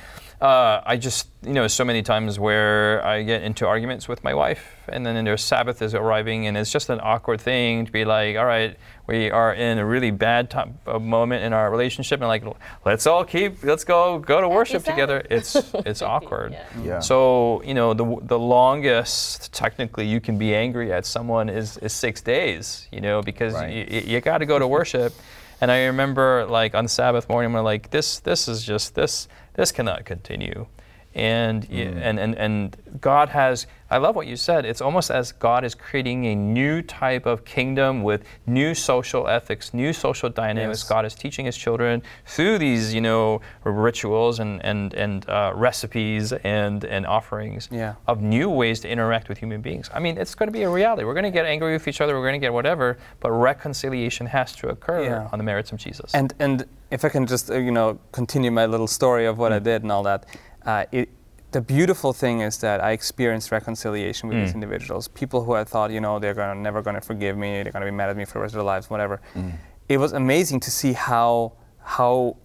Uh, 0.43 0.81
I 0.85 0.97
just, 0.97 1.29
you 1.41 1.53
know, 1.53 1.65
so 1.67 1.85
many 1.85 2.01
times 2.01 2.37
where 2.37 3.01
I 3.05 3.23
get 3.23 3.43
into 3.43 3.65
arguments 3.65 4.09
with 4.09 4.25
my 4.25 4.33
wife, 4.33 4.75
and 4.89 5.05
then 5.05 5.23
their 5.23 5.37
Sabbath 5.37 5.81
is 5.81 5.95
arriving, 5.95 6.47
and 6.47 6.57
it's 6.57 6.69
just 6.69 6.89
an 6.89 6.99
awkward 7.01 7.39
thing 7.39 7.85
to 7.85 7.91
be 7.93 8.03
like, 8.03 8.35
all 8.35 8.43
right, 8.43 8.75
we 9.07 9.31
are 9.31 9.53
in 9.53 9.77
a 9.77 9.85
really 9.85 10.11
bad 10.11 10.49
time, 10.49 10.77
uh, 10.85 10.99
moment 10.99 11.45
in 11.45 11.53
our 11.53 11.71
relationship, 11.71 12.19
and 12.19 12.27
like, 12.27 12.43
let's 12.83 13.07
all 13.07 13.23
keep, 13.23 13.63
let's 13.63 13.85
go, 13.85 14.19
go 14.19 14.41
to 14.41 14.49
worship 14.49 14.81
Sabbath. 14.83 14.95
together. 14.95 15.25
It's, 15.29 15.55
it's 15.85 16.01
awkward. 16.01 16.51
Yeah. 16.51 16.67
Yeah. 16.83 16.99
So, 16.99 17.63
you 17.63 17.73
know, 17.73 17.93
the, 17.93 18.17
the 18.23 18.37
longest 18.37 19.53
technically 19.53 20.05
you 20.05 20.19
can 20.19 20.37
be 20.37 20.53
angry 20.53 20.91
at 20.91 21.05
someone 21.05 21.47
is, 21.47 21.77
is 21.77 21.93
six 21.93 22.19
days, 22.19 22.89
you 22.91 22.99
know, 22.99 23.21
because 23.21 23.53
Right. 23.53 23.89
you, 23.89 24.01
you 24.15 24.19
got 24.19 24.39
to 24.39 24.45
go 24.45 24.59
to 24.59 24.67
worship. 24.67 25.13
And 25.61 25.71
I 25.71 25.85
remember 25.85 26.45
like 26.45 26.75
on 26.75 26.89
Sabbath 26.89 27.29
morning, 27.29 27.53
we're 27.53 27.61
like, 27.61 27.91
this, 27.91 28.19
this 28.19 28.49
is 28.49 28.61
just, 28.61 28.93
this, 28.95 29.29
this 29.53 29.71
cannot 29.71 30.05
continue. 30.05 30.67
And, 31.15 31.67
y 31.71 31.77
and, 31.79 32.19
and, 32.19 32.35
and 32.35 32.75
God 32.99 33.29
has, 33.29 33.67
I 33.91 33.97
love 33.97 34.15
what 34.15 34.25
you 34.25 34.35
said. 34.35 34.65
It's 34.65 34.81
almost 34.81 35.11
as 35.11 35.31
God 35.31 35.63
is 35.63 35.75
creating 35.75 36.25
a 36.25 36.35
new 36.35 36.81
type 36.81 37.27
of 37.27 37.45
kingdom 37.45 38.01
with 38.01 38.23
new 38.47 38.73
social 38.73 39.27
ethics, 39.27 39.73
new 39.73 39.93
social 39.93 40.29
dynamics. 40.29 40.81
Yes. 40.81 40.89
God 40.89 41.05
is 41.05 41.13
teaching 41.13 41.45
his 41.45 41.55
children 41.55 42.01
through 42.25 42.57
these, 42.57 42.93
you 42.95 43.01
know, 43.01 43.41
rituals 43.63 44.39
and, 44.39 44.63
and, 44.65 44.93
and 44.95 45.29
uh, 45.29 45.51
recipes 45.55 46.33
and, 46.33 46.83
and 46.83 47.05
offerings 47.05 47.69
Yeah. 47.71 47.93
of 48.07 48.21
new 48.21 48.49
ways 48.49 48.79
to 48.81 48.89
interact 48.89 49.29
with 49.29 49.37
human 49.37 49.61
beings. 49.61 49.89
I 49.93 49.99
mean, 49.99 50.17
it's 50.17 50.33
going 50.33 50.47
to 50.47 50.53
be 50.53 50.63
a 50.63 50.69
reality. 50.69 51.03
We're 51.03 51.13
going 51.13 51.23
to 51.25 51.31
get 51.31 51.45
angry 51.45 51.73
with 51.73 51.87
each 51.87 52.01
other. 52.01 52.15
We're 52.15 52.27
going 52.27 52.41
to 52.41 52.45
get 52.47 52.53
whatever, 52.53 52.97
but 53.19 53.29
reconciliation 53.31 54.25
has 54.27 54.55
to 54.57 54.69
occur 54.69 55.03
Yeah. 55.03 55.29
on 55.31 55.37
the 55.37 55.43
merits 55.45 55.71
of 55.71 55.77
Jesus. 55.77 56.11
And 56.13 56.33
and 56.39 56.65
if 56.91 57.03
I 57.05 57.09
can 57.09 57.25
just 57.25 57.49
uh, 57.49 57.55
you 57.57 57.71
know 57.71 57.97
continue 58.11 58.51
my 58.51 58.65
little 58.65 58.87
story 58.87 59.25
of 59.27 59.37
what 59.37 59.51
I 59.51 59.59
did 59.59 59.83
and 59.83 59.91
all 59.91 60.03
that, 60.03 60.25
uh, 60.65 60.85
it, 60.91 61.09
the 61.51 61.61
beautiful 61.61 62.13
thing 62.13 62.41
is 62.41 62.57
that 62.59 62.83
I 62.83 62.91
experienced 62.91 63.51
reconciliation 63.51 64.27
with 64.29 64.37
these 64.45 64.53
individuals. 64.55 65.07
People 65.09 65.43
who 65.43 65.53
I 65.53 65.63
thought 65.63 65.91
you 65.91 66.01
know 66.01 66.17
they're 66.19 66.33
gonna, 66.33 66.55
never 66.59 66.81
going 66.81 66.95
to 66.95 67.01
forgive 67.01 67.37
me, 67.37 67.61
they're 67.61 67.71
going 67.71 67.85
to 67.85 67.91
be 67.91 67.95
mad 67.95 68.09
at 68.09 68.17
me 68.17 68.25
for 68.25 68.33
the 68.33 68.39
rest 68.39 68.53
of 68.53 68.57
their 68.57 68.63
lives, 68.63 68.89
whatever. 68.89 69.21
It 69.89 69.97
was 69.97 70.13
amazing 70.13 70.59
to 70.61 70.71
see 70.71 70.93
how 70.93 71.53
how 71.81 72.37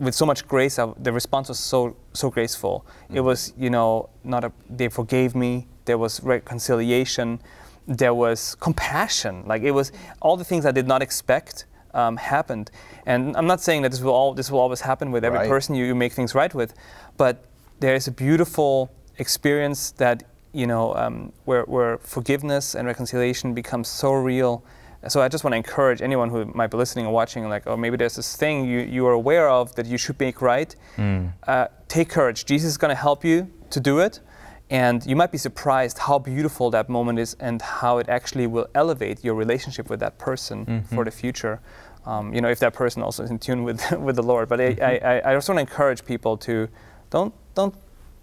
with 0.00 0.14
so 0.14 0.24
much 0.26 0.46
grace, 0.48 0.78
I, 0.78 0.92
the 0.98 1.12
response 1.12 1.48
was 1.48 1.58
so 1.58 1.96
so 2.14 2.30
graceful. 2.30 2.84
It 3.12 3.20
was 3.20 3.52
you 3.56 3.70
know 3.70 4.08
not 4.24 4.42
a 4.44 4.52
they 4.68 4.88
forgave 4.88 5.34
me. 5.34 5.68
There 5.84 5.98
was 5.98 6.20
reconciliation. 6.22 7.40
There 7.86 8.12
was 8.14 8.54
compassion. 8.56 9.44
Like 9.46 9.62
it 9.62 9.70
was 9.70 9.92
all 10.20 10.36
the 10.36 10.44
things 10.44 10.66
I 10.66 10.72
did 10.72 10.86
not 10.88 11.00
expect 11.02 11.64
um, 11.94 12.16
happened. 12.16 12.70
And 13.06 13.36
I'm 13.36 13.46
not 13.46 13.60
saying 13.60 13.82
that 13.82 13.90
this 13.92 14.00
will 14.00 14.12
all 14.12 14.34
this 14.34 14.50
will 14.50 14.60
always 14.60 14.80
happen 14.80 15.10
with 15.12 15.24
every 15.24 15.38
Right. 15.38 15.48
person 15.48 15.74
you, 15.74 15.84
you 15.86 15.94
make 15.94 16.12
things 16.12 16.34
right 16.34 16.52
with, 16.54 16.74
but 17.16 17.44
there 17.80 17.94
is 17.94 18.08
a 18.08 18.12
beautiful 18.12 18.90
experience 19.18 19.92
that 19.92 20.22
you 20.52 20.66
know 20.66 20.94
um, 20.94 21.32
where 21.44 21.64
where 21.64 21.98
forgiveness 21.98 22.74
and 22.74 22.86
reconciliation 22.86 23.54
becomes 23.54 23.88
so 23.88 24.12
real. 24.12 24.64
So 25.06 25.22
I 25.22 25.28
just 25.28 25.44
want 25.44 25.52
to 25.52 25.56
encourage 25.58 26.02
anyone 26.02 26.28
who 26.28 26.44
might 26.54 26.72
be 26.72 26.76
listening 26.76 27.06
or 27.06 27.12
watching, 27.12 27.48
like, 27.48 27.68
oh, 27.68 27.76
maybe 27.76 27.96
there's 27.96 28.16
this 28.16 28.34
thing 28.34 28.64
you, 28.64 28.80
you 28.80 29.06
are 29.06 29.12
aware 29.12 29.48
of 29.48 29.72
that 29.76 29.86
you 29.86 29.96
should 29.96 30.18
make 30.18 30.42
right. 30.42 30.74
Uh, 31.46 31.68
take 31.86 32.08
courage. 32.08 32.44
Jesus 32.44 32.70
is 32.70 32.76
going 32.76 32.90
to 32.90 33.00
help 33.00 33.24
you 33.24 33.48
to 33.70 33.78
do 33.78 34.00
it. 34.00 34.18
And 34.70 35.06
you 35.06 35.14
might 35.14 35.30
be 35.30 35.38
surprised 35.38 35.98
how 35.98 36.18
beautiful 36.18 36.70
that 36.72 36.88
moment 36.88 37.20
is 37.20 37.34
and 37.38 37.62
how 37.62 37.98
it 37.98 38.08
actually 38.08 38.48
will 38.48 38.66
elevate 38.74 39.24
your 39.24 39.34
relationship 39.34 39.88
with 39.88 40.00
that 40.00 40.18
person 40.18 40.82
for 40.82 41.04
the 41.04 41.12
future. 41.12 41.60
Um, 42.04 42.34
you 42.34 42.40
know, 42.40 42.48
if 42.48 42.58
that 42.58 42.74
person 42.74 43.00
also 43.02 43.22
is 43.22 43.30
in 43.30 43.38
tune 43.38 43.62
with, 43.62 43.90
with 44.06 44.16
the 44.16 44.22
Lord. 44.22 44.48
But 44.48 44.60
I, 44.60 44.76
I, 44.82 44.92
I, 44.96 45.30
I 45.30 45.34
just 45.34 45.48
want 45.48 45.58
to 45.58 45.60
encourage 45.60 46.04
people 46.04 46.36
to 46.38 46.68
don't, 47.10 47.32
don't 47.58 47.74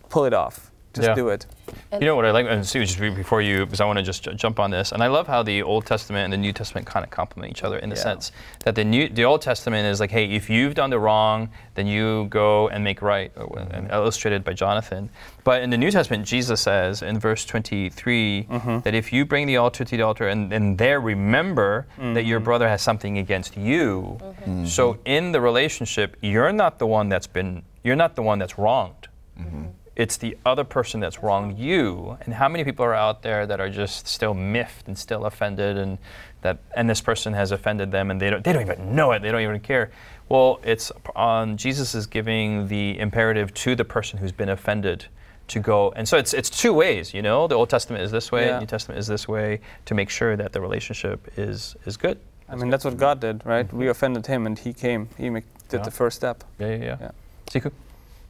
pull 0.10 0.24
it 0.26 0.34
off. 0.34 0.72
Just 0.94 1.10
Yeah. 1.10 1.16
do 1.16 1.28
it. 1.28 1.46
You 1.92 2.06
know 2.08 2.16
what 2.16 2.24
I 2.26 2.32
like, 2.32 2.46
and 2.48 2.66
see, 2.66 2.80
just 2.80 2.98
before 3.00 3.42
you, 3.42 3.66
because 3.66 3.82
I 3.82 3.86
want 3.86 4.00
to 4.00 4.04
just 4.12 4.24
j- 4.24 4.34
jump 4.34 4.62
on 4.62 4.72
this, 4.72 4.94
and 4.94 5.04
I 5.04 5.08
love 5.08 5.28
how 5.28 5.44
the 5.44 5.62
Old 5.62 5.86
Testament 5.86 6.24
and 6.24 6.32
the 6.32 6.38
New 6.38 6.54
Testament 6.54 6.88
kind 6.88 7.04
of 7.04 7.10
complement 7.12 7.52
each 7.52 7.64
other 7.66 7.78
in 7.84 7.90
the 7.90 7.98
Yeah. 7.98 8.04
sense 8.10 8.32
that 8.64 8.76
the 8.76 8.86
new, 8.86 9.10
the 9.10 9.26
Old 9.26 9.42
Testament 9.42 9.86
is 9.88 10.00
like, 10.00 10.12
hey, 10.12 10.26
if 10.40 10.50
you've 10.50 10.74
done 10.74 10.90
the 10.90 11.00
wrong, 11.00 11.50
then 11.74 11.86
you 11.86 12.28
go 12.30 12.70
and 12.70 12.82
make 12.82 13.02
right, 13.02 13.30
Mm-hmm. 13.36 13.76
and 13.76 13.92
illustrated 13.92 14.46
by 14.46 14.54
Jonathan. 14.54 15.10
But 15.44 15.64
in 15.64 15.70
the 15.70 15.78
New 15.78 15.92
Testament, 15.92 16.26
Jesus 16.26 16.62
says 16.62 17.02
in 17.02 17.20
verse 17.20 17.44
23 17.44 18.48
Mm-hmm. 18.50 18.80
that 18.86 18.94
if 18.96 19.12
you 19.12 19.26
bring 19.26 19.48
the 19.48 19.58
altar 19.58 19.84
to 19.84 19.98
the 19.98 20.04
altar 20.04 20.30
and, 20.30 20.54
and 20.54 20.78
there 20.78 21.02
remember 21.02 21.88
that 21.98 22.24
your 22.26 22.40
Mm-hmm. 22.40 22.46
brother 22.46 22.70
has 22.70 22.82
something 22.82 23.18
against 23.18 23.58
you, 23.58 24.18
so 24.66 24.98
in 25.04 25.34
the 25.34 25.42
relationship, 25.42 26.16
you're 26.22 26.54
not 26.54 26.80
the 26.80 26.88
one 26.88 27.10
that's 27.10 27.28
been, 27.28 27.64
you're 27.84 27.98
not 27.98 28.16
the 28.16 28.22
one 28.22 28.40
that's 28.40 28.58
wronged 28.58 29.08
Mm-hmm. 29.40 29.66
it's 29.96 30.18
the 30.18 30.38
other 30.46 30.64
person 30.64 31.00
that's 31.00 31.22
wronged 31.22 31.58
you. 31.58 32.18
And 32.22 32.34
how 32.34 32.48
many 32.48 32.64
people 32.64 32.86
are 32.86 32.94
out 32.94 33.22
there 33.22 33.46
that 33.46 33.60
are 33.60 33.70
just 33.70 34.08
still 34.08 34.34
miffed 34.34 34.88
and 34.88 34.98
still 34.98 35.26
offended, 35.26 35.78
and 35.78 35.98
that 36.42 36.60
and 36.76 36.90
this 36.90 37.02
person 37.02 37.34
has 37.34 37.52
offended 37.52 37.92
them, 37.92 38.12
and 38.12 38.22
they 38.22 38.30
don't 38.30 38.44
they 38.44 38.54
don't 38.54 38.62
even 38.62 38.96
know 38.96 39.12
it. 39.12 39.22
They 39.22 39.32
don't 39.32 39.42
even 39.42 39.60
care. 39.60 39.92
Well, 40.30 40.60
it's 40.64 40.92
on 41.16 41.58
Jesus 41.58 41.94
is 41.96 42.08
giving 42.08 42.68
the 42.68 42.98
imperative 43.00 43.54
to 43.56 43.76
the 43.76 43.86
person 43.86 44.20
who's 44.20 44.32
been 44.32 44.50
offended 44.50 45.06
to 45.48 45.60
go. 45.60 45.92
And 45.96 46.08
so 46.08 46.18
it's 46.18 46.34
it's 46.34 46.50
two 46.50 46.74
ways. 46.74 47.14
You 47.14 47.22
know, 47.22 47.48
the 47.48 47.56
Old 47.56 47.70
Testament 47.70 48.04
is 48.04 48.12
this 48.12 48.32
way, 48.32 48.48
Yeah. 48.48 48.60
New 48.60 48.66
Testament 48.66 49.00
is 49.00 49.08
this 49.08 49.28
way 49.28 49.60
to 49.86 49.94
make 49.94 50.10
sure 50.10 50.36
that 50.36 50.54
the 50.54 50.62
relationship 50.62 51.32
is 51.38 51.76
is 51.86 51.98
good. 51.98 52.18
I 52.48 52.56
mean, 52.56 52.70
that's 52.70 52.86
what 52.86 52.98
God 52.98 53.20
did, 53.20 53.42
right? 53.46 53.72
We 53.74 53.86
mm-hmm. 53.86 53.92
offended 53.92 54.28
him 54.28 54.46
and 54.46 54.58
he 54.58 54.74
came. 54.74 55.10
He 55.18 55.30
did 55.30 55.44
Yeah. 55.72 55.80
the 55.80 55.92
first 55.92 56.16
step. 56.16 56.44
Yeah, 56.60 56.68
yeah, 56.68 56.76
yeah. 56.76 56.98
Yeah. 57.02 57.12
Siku? 57.48 57.72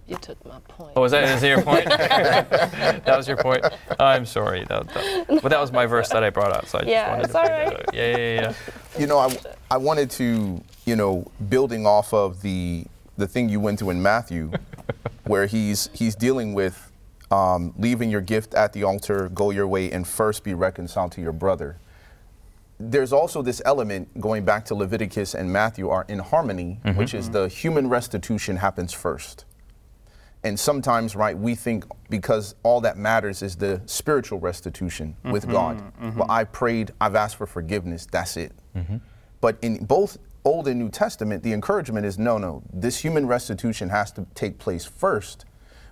You 0.08 0.18
took 0.18 0.44
my 0.46 0.60
point. 0.68 0.94
Oh, 0.96 1.02
was 1.02 1.12
that, 1.14 1.24
is 1.24 1.42
that 1.42 1.48
your 1.48 1.64
point? 1.64 1.86
that 3.06 3.18
was 3.18 3.28
your 3.28 3.38
point. 3.38 3.66
I'm 4.00 4.26
sorry. 4.26 4.64
That, 4.66 4.88
that, 4.90 5.28
but 5.42 5.50
that 5.50 5.60
was 5.60 5.72
my 5.72 5.88
verse 5.88 6.10
that 6.10 6.24
I 6.24 6.30
brought 6.30 6.54
out, 6.54 6.68
so 6.68 6.78
I 6.78 6.82
just 6.82 6.92
Yeah, 6.92 7.10
wanted 7.10 7.24
it's 7.26 7.34
to 7.34 7.40
bring 7.42 7.52
all 7.52 7.70
that 7.72 7.88
out. 7.88 7.94
Yeah, 7.96 8.18
yeah, 8.18 8.42
yeah. 8.42 8.54
You 9.00 9.08
know, 9.08 9.18
I, 9.18 9.36
I 9.72 9.78
wanted 9.78 10.12
to, 10.12 10.64
you 10.86 10.96
know, 10.96 11.26
building 11.50 11.86
off 11.86 12.14
of 12.14 12.42
the 12.42 12.86
the 13.18 13.28
thing 13.28 13.48
you 13.50 13.60
went 13.62 13.80
to 13.80 13.90
in 13.90 14.02
Matthew, 14.02 14.52
where 15.24 15.48
he's 15.48 15.90
he's 15.94 16.16
dealing 16.16 16.54
with 16.54 16.92
um, 17.32 17.74
leaving 17.78 18.10
your 18.12 18.22
gift 18.22 18.54
at 18.54 18.74
the 18.74 18.84
altar, 18.84 19.30
go 19.30 19.50
your 19.50 19.68
way, 19.68 19.92
and 19.92 20.08
first 20.08 20.44
be 20.44 20.54
reconciled 20.54 21.12
to 21.14 21.22
your 21.22 21.32
brother. 21.32 21.78
There's 22.80 23.12
also 23.14 23.42
this 23.42 23.62
element 23.66 24.20
going 24.22 24.46
back 24.46 24.66
to 24.66 24.76
Leviticus 24.76 25.34
and 25.34 25.52
Matthew 25.52 25.90
are 25.90 26.06
in 26.08 26.20
harmony, 26.20 26.80
which 26.96 27.14
is 27.14 27.30
the 27.30 27.48
human 27.48 27.88
restitution 27.90 28.58
happens 28.58 28.92
first. 28.94 29.46
And 30.46 30.60
sometimes, 30.60 31.16
right, 31.16 31.36
we 31.36 31.56
think 31.56 31.86
because 32.10 32.54
all 32.62 32.80
that 32.82 32.98
matters 32.98 33.42
is 33.42 33.56
the 33.56 33.82
spiritual 33.88 34.40
restitution 34.40 35.16
with 35.24 35.44
mm-hmm. 35.44 35.52
God. 35.52 35.78
Mm-hmm. 35.78 36.20
Well, 36.20 36.30
I 36.30 36.44
prayed, 36.44 36.92
I've 37.02 37.16
asked 37.16 37.38
for 37.38 37.48
forgiveness, 37.48 38.08
that's 38.10 38.38
it. 38.38 38.52
Mm-hmm. 38.76 38.98
But 39.42 39.58
in 39.64 39.84
both 39.86 40.20
Old 40.44 40.68
and 40.68 40.80
New 40.80 40.90
Testament, 40.90 41.42
the 41.42 41.52
encouragement 41.52 42.06
is 42.06 42.20
no, 42.20 42.38
no, 42.38 42.62
this 42.72 43.00
human 43.00 43.26
restitution 43.26 43.90
has 43.90 44.12
to 44.14 44.28
take 44.36 44.60
place 44.60 44.86
first 44.86 45.46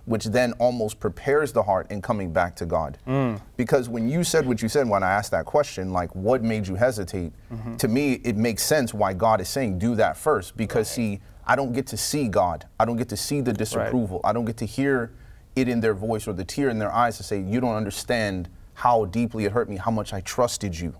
which 0.06 0.26
then 0.26 0.52
almost 0.54 1.00
prepares 1.00 1.52
the 1.52 1.62
heart 1.62 1.90
in 1.90 2.02
coming 2.02 2.32
back 2.32 2.54
to 2.56 2.66
God. 2.66 2.98
Mm. 3.06 3.40
Because 3.56 3.88
when 3.88 4.08
you 4.08 4.22
said 4.22 4.46
what 4.46 4.60
you 4.60 4.68
said 4.68 4.88
when 4.88 5.02
I 5.02 5.10
asked 5.10 5.30
that 5.30 5.46
question, 5.46 5.92
like 5.92 6.14
what 6.14 6.42
made 6.42 6.68
you 6.68 6.74
hesitate, 6.74 7.32
to 7.78 7.88
me, 7.88 8.14
it 8.24 8.36
makes 8.36 8.62
sense 8.62 8.92
why 8.92 9.14
God 9.14 9.40
is 9.40 9.48
saying 9.48 9.78
do 9.78 9.94
that 9.94 10.16
first. 10.16 10.56
Because, 10.56 10.90
see, 10.90 11.20
I 11.46 11.56
don't 11.56 11.72
get 11.72 11.86
to 11.88 11.96
see 11.96 12.28
God, 12.28 12.66
I 12.78 12.84
don't 12.84 12.96
get 12.96 13.08
to 13.10 13.16
see 13.16 13.40
the 13.40 13.52
disapproval, 13.52 14.20
I 14.24 14.32
don't 14.32 14.44
get 14.44 14.56
to 14.58 14.66
hear 14.66 15.12
it 15.56 15.68
in 15.68 15.80
their 15.80 15.94
voice 15.94 16.26
or 16.26 16.32
the 16.32 16.44
tear 16.44 16.68
in 16.68 16.78
their 16.78 16.92
eyes 16.92 17.16
to 17.18 17.22
say, 17.22 17.40
You 17.40 17.60
don't 17.60 17.74
understand 17.74 18.48
how 18.74 19.04
deeply 19.04 19.44
it 19.44 19.52
hurt 19.52 19.68
me, 19.68 19.76
how 19.76 19.90
much 19.90 20.12
I 20.12 20.20
trusted 20.20 20.78
you. 20.78 20.94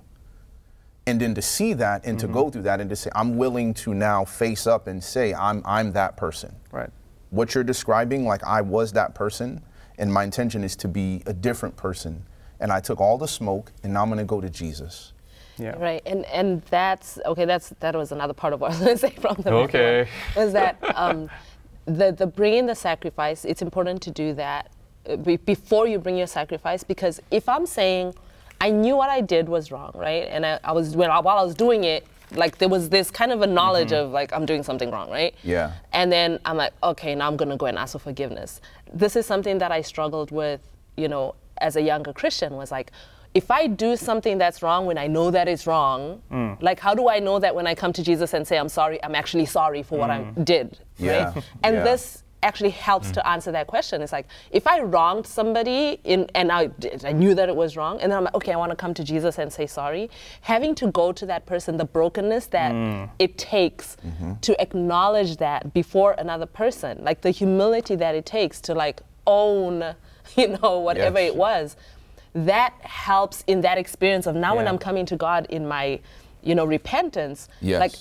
And 1.07 1.21
then 1.21 1.35
to 1.35 1.43
see 1.43 1.75
that 1.75 2.07
and 2.07 2.19
to 2.21 2.27
mm-hmm. 2.27 2.35
go 2.35 2.51
through 2.51 2.63
that 2.63 2.81
and 2.81 2.89
to 2.89 2.97
say 2.97 3.11
i'm 3.15 3.37
willing 3.37 3.75
to 3.75 3.93
now 3.93 4.25
face 4.25 4.67
up 4.67 4.87
and 4.87 5.05
say 5.05 5.35
i'm 5.35 5.61
i'm 5.67 5.93
that 5.93 6.17
person. 6.17 6.55
Right. 6.73 6.89
what 7.29 7.55
you're 7.55 7.65
describing 7.65 8.25
like 8.25 8.43
i 8.43 8.63
was 8.63 8.93
that 8.93 9.15
person 9.15 9.63
and 9.99 10.13
my 10.13 10.25
intention 10.25 10.65
is 10.65 10.75
to 10.77 10.89
be 10.89 11.23
a 11.27 11.33
different 11.33 11.77
person. 11.77 12.25
And 12.61 12.73
i 12.73 12.81
took 12.81 13.01
all 13.01 13.19
the 13.19 13.29
smoke 13.29 13.71
and 13.83 13.93
now 13.93 14.03
i'm 14.03 14.09
going 14.09 14.19
to 14.19 14.25
go 14.25 14.41
to 14.41 14.49
jesus 14.49 15.13
Yeah. 15.59 15.77
Right, 15.79 16.03
and 16.07 16.25
and 16.27 16.63
that's 16.63 17.19
okay. 17.27 17.45
That's 17.45 17.71
that 17.81 17.95
was 17.95 18.13
another 18.13 18.35
part 18.35 18.53
of 18.53 18.61
what 18.61 18.73
I 18.73 18.75
was 18.75 18.81
going 18.81 18.97
to 18.99 18.99
say 18.99 19.11
from 19.21 19.37
the 19.43 19.53
Okay. 19.53 20.03
before, 20.05 20.45
was 20.45 20.53
that 20.53 20.79
um, 20.95 21.31
the 21.87 22.13
the 22.13 22.27
bringing 22.27 22.67
the 22.67 22.75
sacrifice. 22.75 23.45
It's 23.45 23.63
important 23.63 24.03
to 24.03 24.11
do 24.11 24.35
that 24.35 24.71
uh, 25.09 25.17
before 25.17 25.87
you 25.87 25.99
bring 25.99 26.17
your 26.17 26.27
sacrifice 26.27 26.83
because 26.83 27.21
if 27.31 27.49
I'm 27.49 27.67
saying 27.67 28.15
I 28.61 28.71
knew 28.71 28.97
what 28.97 29.11
I 29.11 29.21
did 29.21 29.49
was 29.49 29.71
wrong, 29.71 29.93
right, 29.95 30.27
and 30.31 30.45
I, 30.47 30.59
I 30.65 30.73
was 30.73 30.97
when 30.97 31.11
I, 31.11 31.21
while 31.21 31.39
I 31.39 31.43
was 31.43 31.55
doing 31.55 31.85
it, 31.85 32.07
like 32.33 32.59
there 32.59 32.69
was 32.69 32.89
this 32.89 33.11
kind 33.11 33.31
of 33.31 33.43
a 33.43 33.47
knowledge 33.47 33.93
of 33.93 34.11
like 34.11 34.33
I'm 34.33 34.47
doing 34.47 34.63
something 34.63 34.91
wrong, 34.91 35.11
right? 35.11 35.35
Yeah. 35.45 35.73
And 35.93 36.11
then 36.11 36.41
I'm 36.45 36.57
like, 36.57 36.73
okay, 36.83 37.15
now 37.15 37.29
I'm 37.29 37.37
gonna 37.37 37.57
go 37.57 37.67
and 37.67 37.79
ask 37.79 37.93
for 37.93 37.99
forgiveness. 38.01 38.61
This 38.93 39.15
is 39.17 39.27
something 39.27 39.59
that 39.59 39.71
I 39.71 39.83
struggled 39.83 40.31
with, 40.31 40.61
you 40.97 41.09
know, 41.09 41.35
as 41.59 41.77
a 41.77 41.83
younger 41.83 42.13
Christian 42.13 42.55
was 42.57 42.71
like, 42.73 42.91
if 43.35 43.51
I 43.51 43.67
do 43.67 43.97
something 43.97 44.39
that's 44.39 44.63
wrong 44.63 44.87
when 44.87 44.97
I 44.97 45.09
know 45.09 45.31
that 45.33 45.49
it's 45.49 45.67
wrong, 45.67 46.23
mm. 46.31 46.63
like 46.63 46.79
how 46.79 46.95
do 46.95 47.09
I 47.09 47.19
know 47.19 47.41
that 47.41 47.55
when 47.55 47.67
I 47.67 47.75
come 47.75 47.93
to 47.93 48.03
Jesus 48.03 48.33
and 48.33 48.47
say 48.47 48.57
I'm 48.57 48.69
sorry, 48.69 49.03
I'm 49.03 49.17
actually 49.17 49.47
sorry 49.47 49.83
for 49.83 49.99
what 49.99 50.11
I 50.11 50.21
mm. 50.21 50.45
did, 50.45 50.79
Yeah, 50.99 51.33
right? 51.35 51.45
And 51.65 51.77
yeah. 51.77 51.85
this 51.85 52.23
actually 52.45 52.71
helps 52.71 53.11
to 53.11 53.21
mm. 53.21 53.27
answer 53.29 53.51
that 53.51 53.67
question. 53.67 54.03
It's 54.03 54.13
like 54.13 54.27
if 54.53 54.69
I 54.69 54.81
wronged 54.81 55.27
somebody 55.27 55.99
in 56.05 56.31
and 56.37 56.53
I 56.53 56.67
did, 56.67 57.05
I 57.05 57.11
knew 57.11 57.35
that 57.35 57.49
it 57.49 57.57
was 57.57 57.77
wrong, 57.77 58.01
and 58.01 58.13
then 58.13 58.19
I'm 58.19 58.25
like, 58.25 58.35
okay, 58.35 58.53
I 58.53 58.57
want 58.57 58.71
to 58.71 58.77
come 58.77 58.95
to 58.95 59.03
Jesus 59.03 59.39
and 59.39 59.53
say 59.53 59.67
sorry. 59.67 60.11
Having 60.43 60.77
to 60.77 60.93
go 60.93 61.11
to 61.11 61.27
that 61.27 61.45
person, 61.45 61.77
the 61.77 61.85
brokenness 61.85 62.47
that 62.47 63.11
it 63.19 63.37
takes 63.37 63.97
mm-hmm. 64.07 64.35
to 64.43 64.61
acknowledge 64.63 65.39
that 65.39 65.75
before 65.75 66.13
another 66.19 66.47
person, 66.47 67.03
like 67.03 67.23
the 67.23 67.33
humility 67.33 67.97
that 67.97 68.15
it 68.15 68.27
takes 68.27 68.61
to 68.61 68.75
like 68.75 69.01
own, 69.27 69.97
you 70.37 70.49
know, 70.49 70.79
whatever 70.79 71.19
Yes. 71.19 71.33
it 71.33 71.37
was, 71.37 71.77
that 72.35 72.75
helps 72.81 73.45
in 73.47 73.61
that 73.63 73.79
experience 73.79 74.27
of 74.27 74.35
now 74.35 74.57
when 74.57 74.67
I'm 74.69 74.79
coming 74.79 75.07
to 75.07 75.17
God 75.17 75.47
in 75.51 75.67
my, 75.67 76.01
you 76.43 76.55
know, 76.55 76.65
repentance, 76.65 77.49
Yes. 77.61 77.81
like 77.81 77.93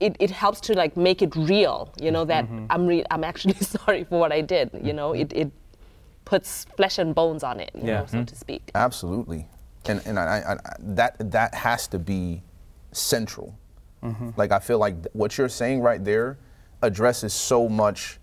it, 0.00 0.16
it 0.18 0.30
helps 0.30 0.60
to 0.62 0.74
like 0.74 0.96
make 0.96 1.22
it 1.22 1.36
real, 1.36 1.92
you 2.00 2.10
know, 2.10 2.24
that 2.24 2.44
mm-hmm. 2.46 2.66
I'm 2.70 2.86
re- 2.86 3.04
I'm 3.10 3.24
actually 3.24 3.54
sorry 3.60 4.04
for 4.04 4.18
what 4.18 4.32
I 4.32 4.40
did, 4.40 4.70
you 4.82 4.92
know, 4.92 5.12
mm-hmm. 5.12 5.22
it, 5.22 5.32
it 5.32 5.52
puts 6.24 6.64
flesh 6.76 6.98
and 6.98 7.14
bones 7.14 7.42
on 7.44 7.60
it, 7.60 7.70
you 7.74 7.82
Yeah. 7.88 8.00
know, 8.00 8.06
so 8.06 8.16
mm-hmm. 8.16 8.24
to 8.24 8.36
speak. 8.36 8.70
absolutely. 8.74 9.48
And 9.86 10.00
and 10.06 10.18
I, 10.18 10.24
I, 10.24 10.52
I, 10.54 10.58
that 10.78 11.30
that 11.30 11.54
has 11.54 11.86
to 11.88 11.98
be 11.98 12.42
central. 12.92 13.58
Like 14.36 14.52
i 14.52 14.58
feel 14.58 14.78
like 14.78 15.02
th- 15.02 15.14
what 15.14 15.38
you're 15.38 15.48
saying 15.48 15.80
right 15.80 16.04
there 16.04 16.36
addresses 16.82 17.32
so 17.32 17.70
much 17.70 18.18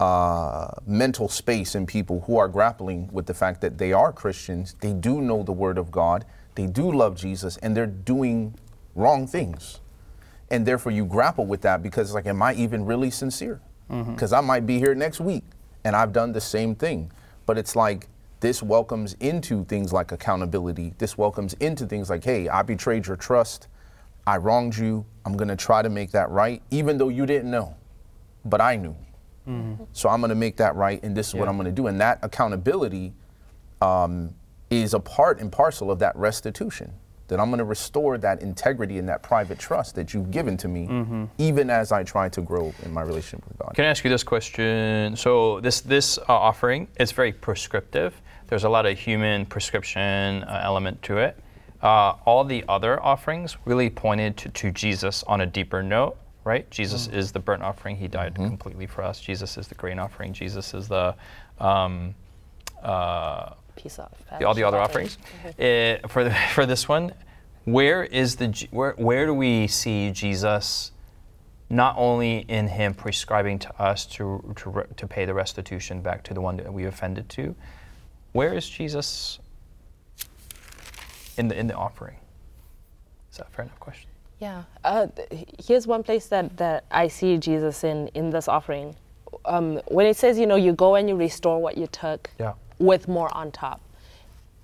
uh, 0.00 0.68
mental 0.86 1.28
space 1.28 1.74
in 1.74 1.86
people 1.86 2.22
who 2.22 2.36
are 2.36 2.48
grappling 2.48 3.08
with 3.12 3.26
the 3.26 3.34
fact 3.34 3.60
that 3.60 3.78
they 3.78 3.92
are 3.92 4.12
Christians, 4.12 4.74
they 4.80 4.92
do 4.92 5.20
know 5.20 5.42
the 5.42 5.52
Word 5.52 5.78
of 5.78 5.90
God, 5.90 6.24
they 6.54 6.66
do 6.66 6.90
love 6.90 7.16
Jesus, 7.16 7.56
and 7.58 7.76
they're 7.76 7.86
doing 7.86 8.54
wrong 8.94 9.26
things. 9.26 9.80
And 10.50 10.66
therefore, 10.66 10.92
you 10.92 11.04
grapple 11.04 11.46
with 11.46 11.62
that 11.62 11.82
because, 11.82 12.14
like, 12.14 12.26
am 12.26 12.42
I 12.42 12.54
even 12.54 12.84
really 12.84 13.10
sincere? 13.10 13.60
Because 14.14 14.32
I 14.32 14.40
might 14.40 14.66
be 14.66 14.78
here 14.78 14.94
next 14.94 15.20
week 15.20 15.44
and 15.84 15.94
I've 15.94 16.12
done 16.12 16.32
the 16.32 16.40
same 16.40 16.74
thing. 16.74 17.12
But 17.46 17.58
it's 17.58 17.76
like 17.76 18.08
this 18.40 18.62
welcomes 18.62 19.14
into 19.20 19.64
things 19.64 19.92
like 19.92 20.12
accountability. 20.12 20.94
This 20.98 21.16
welcomes 21.18 21.54
into 21.54 21.86
things 21.86 22.10
like, 22.10 22.24
hey, 22.24 22.48
I 22.48 22.62
betrayed 22.62 23.06
your 23.06 23.16
trust. 23.16 23.68
I 24.26 24.38
wronged 24.38 24.76
you. 24.76 25.04
I'm 25.24 25.36
going 25.36 25.48
to 25.48 25.56
try 25.56 25.82
to 25.82 25.90
make 25.90 26.10
that 26.12 26.30
right, 26.30 26.62
even 26.70 26.98
though 26.98 27.08
you 27.10 27.26
didn't 27.26 27.50
know, 27.50 27.74
but 28.44 28.60
I 28.60 28.76
knew. 28.76 28.96
So 29.92 30.08
I'm 30.08 30.20
going 30.20 30.30
to 30.30 30.34
make 30.34 30.56
that 30.56 30.74
right, 30.76 31.02
and 31.02 31.16
this 31.16 31.28
is 31.28 31.34
what 31.34 31.48
I'm 31.48 31.56
going 31.56 31.66
to 31.66 31.72
do. 31.72 31.86
And 31.86 32.00
that 32.00 32.18
accountability 32.22 33.12
um, 33.80 34.34
is 34.70 34.94
a 34.94 35.00
part 35.00 35.40
and 35.40 35.52
parcel 35.52 35.90
of 35.90 35.98
that 36.00 36.16
restitution. 36.16 36.92
That 37.28 37.40
I'm 37.40 37.48
going 37.48 37.58
to 37.58 37.64
restore 37.64 38.18
that 38.18 38.42
integrity 38.42 38.98
and 38.98 39.08
that 39.08 39.22
private 39.22 39.58
trust 39.58 39.94
that 39.94 40.12
you've 40.12 40.30
given 40.30 40.58
to 40.58 40.68
me, 40.68 41.28
even 41.38 41.70
as 41.70 41.90
I 41.90 42.02
try 42.04 42.28
to 42.28 42.42
grow 42.42 42.74
in 42.82 42.92
my 42.92 43.00
relationship 43.00 43.48
with 43.48 43.58
God. 43.58 43.72
Can 43.74 43.86
I 43.86 43.88
ask 43.88 44.04
you 44.04 44.10
this 44.10 44.22
question? 44.22 45.16
So 45.16 45.58
this 45.60 45.80
this 45.80 46.18
uh, 46.18 46.24
offering 46.28 46.86
is 47.00 47.12
very 47.12 47.32
prescriptive. 47.32 48.20
There's 48.48 48.64
a 48.64 48.68
lot 48.68 48.84
of 48.84 48.98
human 48.98 49.46
prescription 49.46 50.44
uh, 50.44 50.60
element 50.62 51.00
to 51.04 51.16
it. 51.16 51.38
Uh, 51.82 52.14
all 52.26 52.44
the 52.44 52.62
other 52.68 53.02
offerings 53.02 53.56
really 53.64 53.88
pointed 53.88 54.36
to, 54.36 54.48
to 54.50 54.70
Jesus 54.70 55.22
on 55.24 55.40
a 55.40 55.46
deeper 55.46 55.82
note, 55.82 56.16
right? 56.44 56.70
Jesus 56.70 57.08
is 57.08 57.32
the 57.32 57.40
burnt 57.40 57.62
offering; 57.62 57.96
He 57.96 58.08
died 58.08 58.34
completely 58.34 58.86
for 58.86 59.02
us. 59.02 59.20
Jesus 59.20 59.56
is 59.56 59.68
the 59.68 59.74
grain 59.74 59.98
offering. 59.98 60.32
Jesus 60.32 60.74
is 60.74 60.88
the 60.88 61.14
um, 61.58 62.14
uh, 62.82 63.54
Peace 63.76 63.98
off. 63.98 64.12
the, 64.38 64.46
all 64.46 64.54
the 64.54 64.62
other 64.62 64.78
offerings. 64.78 65.18
Uh, 65.58 66.06
for 66.06 66.24
the, 66.24 66.34
for 66.52 66.66
this 66.66 66.88
one, 66.88 67.12
where 67.64 68.04
is 68.04 68.36
the 68.36 68.66
where 68.70 68.92
where 68.92 69.26
do 69.26 69.34
we 69.34 69.66
see 69.66 70.10
Jesus? 70.10 70.92
Not 71.70 71.94
only 71.96 72.38
in 72.40 72.68
Him 72.68 72.94
prescribing 72.94 73.58
to 73.60 73.82
us 73.82 74.06
to 74.06 74.54
to, 74.56 74.70
re- 74.70 74.84
to 74.96 75.06
pay 75.06 75.24
the 75.24 75.34
restitution 75.34 76.02
back 76.02 76.22
to 76.24 76.34
the 76.34 76.40
one 76.40 76.58
that 76.58 76.72
we 76.72 76.84
offended 76.84 77.28
to, 77.30 77.54
where 78.32 78.52
is 78.54 78.68
Jesus 78.68 79.38
in 81.36 81.48
the 81.48 81.58
in 81.58 81.66
the 81.66 81.74
offering? 81.74 82.16
Is 83.32 83.38
that 83.38 83.48
a 83.48 83.50
fair 83.50 83.64
enough 83.64 83.80
question? 83.80 84.10
Yeah. 84.40 84.64
Uh, 84.84 85.06
here's 85.64 85.86
one 85.86 86.02
place 86.02 86.26
that, 86.26 86.56
that 86.56 86.84
I 86.90 87.08
see 87.08 87.38
Jesus 87.38 87.84
in, 87.84 88.08
in 88.08 88.30
this 88.30 88.48
offering. 88.48 88.94
Um, 89.44 89.80
when 89.88 90.06
it 90.06 90.16
says, 90.16 90.38
you 90.38 90.46
know, 90.46 90.56
you 90.56 90.72
go 90.72 90.94
and 90.96 91.08
you 91.08 91.16
restore 91.16 91.60
what 91.60 91.76
you 91.78 91.86
took 91.86 92.30
Yeah. 92.38 92.54
with 92.78 93.08
more 93.08 93.34
on 93.34 93.52
top. 93.52 93.80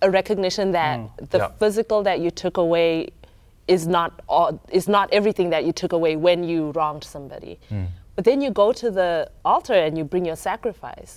A 0.02 0.10
recognition 0.10 0.72
that 0.72 1.00
the 1.30 1.38
Yeah. 1.38 1.48
physical 1.58 2.02
that 2.02 2.20
you 2.20 2.30
took 2.30 2.56
away 2.56 3.10
is 3.68 3.86
not 3.86 4.20
all, 4.28 4.58
is 4.72 4.88
not 4.88 5.08
everything 5.12 5.50
that 5.50 5.64
you 5.64 5.72
took 5.72 5.92
away 5.92 6.16
when 6.16 6.42
you 6.44 6.70
wronged 6.72 7.04
somebody. 7.04 7.58
But 8.16 8.24
then 8.24 8.40
you 8.40 8.50
go 8.50 8.72
to 8.72 8.90
the 8.90 9.30
altar 9.44 9.74
and 9.74 9.96
you 9.96 10.04
bring 10.04 10.24
your 10.26 10.36
sacrifice. 10.36 11.16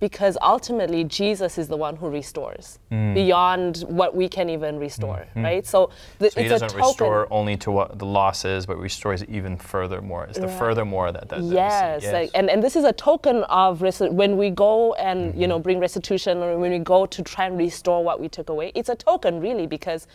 Because 0.00 0.36
ultimately, 0.42 1.04
Jesus 1.04 1.56
is 1.56 1.68
the 1.68 1.76
one 1.76 1.96
who 1.96 2.08
restores 2.10 2.78
beyond 2.90 3.84
what 3.88 4.14
we 4.14 4.28
can 4.28 4.50
even 4.50 4.78
restore, 4.78 5.26
right? 5.36 5.64
So, 5.66 5.90
the, 6.18 6.30
So 6.30 6.42
He 6.42 6.48
doesn't 6.48 6.68
token. 6.70 6.84
restore 6.86 7.28
only 7.30 7.56
to 7.58 7.70
what 7.70 7.98
the 7.98 8.04
loss 8.06 8.44
is, 8.44 8.66
but 8.66 8.76
restores 8.78 9.24
even 9.24 9.56
furthermore. 9.56 10.24
It's 10.24 10.38
the 10.38 10.48
furthermore 10.48 11.12
that 11.12 11.30
we 11.30 11.48
see. 11.48 11.54
yes, 11.54 12.04
Like, 12.12 12.30
and, 12.34 12.50
and 12.50 12.62
this 12.62 12.76
is 12.76 12.84
a 12.84 12.92
token 12.92 13.44
of 13.44 13.80
resti- 13.80 14.12
when 14.12 14.36
we 14.36 14.50
go 14.50 14.94
and 14.94 15.14
Mm-hmm. 15.14 15.40
you 15.40 15.46
know 15.46 15.58
bring 15.58 15.78
restitution 15.78 16.38
or 16.38 16.58
when 16.58 16.70
we 16.72 16.78
go 16.80 17.06
to 17.06 17.22
try 17.22 17.46
and 17.46 17.56
restore 17.56 18.02
what 18.02 18.20
we 18.20 18.28
took 18.28 18.48
away 18.50 18.72
it's 18.74 18.88
a 18.88 18.96
token 18.96 19.40
really 19.40 19.66
because 19.66 20.06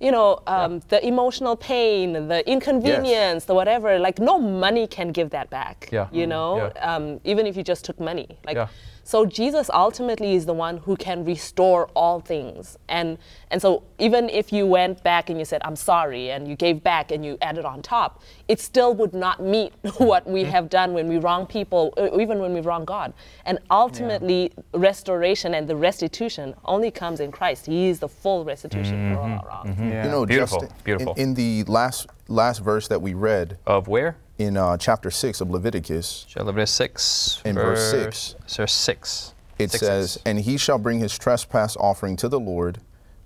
you 0.00 0.10
know 0.10 0.40
um, 0.48 0.80
the 0.88 0.98
emotional 1.06 1.54
pain 1.56 2.12
the 2.28 2.40
inconvenience 2.50 3.44
the 3.44 3.54
whatever 3.54 3.98
like 3.98 4.18
no 4.18 4.38
money 4.38 4.86
can 4.86 5.12
give 5.12 5.30
that 5.30 5.48
back 5.50 5.88
Yeah. 5.92 6.08
you 6.12 6.26
know 6.26 6.56
Yeah. 6.74 6.94
um, 6.96 7.20
even 7.24 7.46
if 7.46 7.56
you 7.56 7.62
just 7.62 7.84
took 7.84 7.98
money 8.00 8.26
like 8.44 8.56
Yeah. 8.56 8.68
So 9.10 9.26
Jesus 9.26 9.68
ultimately 9.74 10.36
is 10.36 10.46
the 10.46 10.54
one 10.54 10.76
who 10.76 10.96
can 10.96 11.24
restore 11.24 11.86
all 11.96 12.20
things. 12.20 12.78
And 12.88 13.18
and 13.50 13.60
so 13.60 13.82
even 13.98 14.28
if 14.28 14.52
you 14.52 14.68
went 14.68 15.02
back 15.02 15.30
and 15.30 15.36
you 15.36 15.44
said 15.44 15.62
I'm 15.64 15.74
sorry 15.74 16.30
and 16.30 16.46
you 16.46 16.54
gave 16.54 16.80
back 16.84 17.10
and 17.10 17.24
you 17.24 17.36
added 17.42 17.64
on 17.64 17.82
top, 17.82 18.22
it 18.46 18.60
still 18.60 18.94
would 18.94 19.12
not 19.12 19.42
meet 19.42 19.72
what 19.96 20.28
we 20.28 20.42
mm-hmm. 20.42 20.52
have 20.52 20.70
done 20.70 20.92
when 20.92 21.08
we 21.08 21.18
wrong 21.18 21.44
people 21.44 21.92
or 21.96 22.20
even 22.20 22.38
when 22.38 22.54
we 22.54 22.60
wrong 22.60 22.84
God. 22.84 23.12
And 23.46 23.58
ultimately 23.68 24.52
restoration 24.74 25.54
and 25.54 25.66
the 25.66 25.74
restitution 25.74 26.54
only 26.64 26.92
comes 26.92 27.18
in 27.18 27.32
Christ. 27.32 27.66
He 27.66 27.88
is 27.88 27.98
the 27.98 28.08
full 28.08 28.44
restitution 28.44 29.12
for 29.12 29.20
mm-hmm. 29.20 29.32
all 29.32 29.40
our 29.40 29.48
wrongs. 29.48 29.70
Mm-hmm. 29.70 29.88
Yeah. 29.88 30.04
You 30.04 30.10
know, 30.12 30.24
Beautiful, 30.24 30.60
Justin, 30.60 30.76
in- 30.76 30.84
beautiful. 30.84 31.14
In, 31.14 31.34
the 31.34 31.64
last 31.64 32.06
last 32.28 32.58
verse 32.60 32.86
that 32.86 33.02
we 33.02 33.14
read 33.14 33.58
Of 33.66 33.88
where? 33.88 34.18
In 34.40 34.56
uh, 34.56 34.74
chapter 34.78 35.10
six 35.10 35.42
of 35.42 35.50
Leviticus, 35.50 36.26
Leviticus 36.34 36.70
6. 36.70 37.42
In 37.44 37.54
verse 37.56 37.90
six. 37.90 38.36
Verse 38.56 38.72
6. 38.72 39.34
it 39.58 39.70
Six, 39.70 39.86
says, 39.86 40.12
six. 40.12 40.22
"And 40.24 40.40
he 40.40 40.56
shall 40.56 40.78
bring 40.78 40.98
his 40.98 41.18
trespass 41.18 41.76
offering 41.76 42.16
to 42.16 42.28
the 42.28 42.40
Lord, 42.40 42.78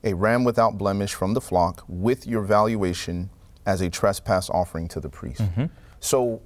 a 0.02 0.14
ram 0.14 0.42
without 0.42 0.76
blemish 0.76 1.14
from 1.14 1.32
the 1.34 1.40
flock, 1.40 1.84
with 1.86 2.26
your 2.26 2.42
valuation 2.42 3.30
as 3.64 3.80
a 3.80 3.88
trespass 3.88 4.50
offering 4.50 4.88
to 4.88 4.98
the 4.98 5.08
priest." 5.08 5.42
Mm-hmm. 5.42 5.66
So, 6.00 6.42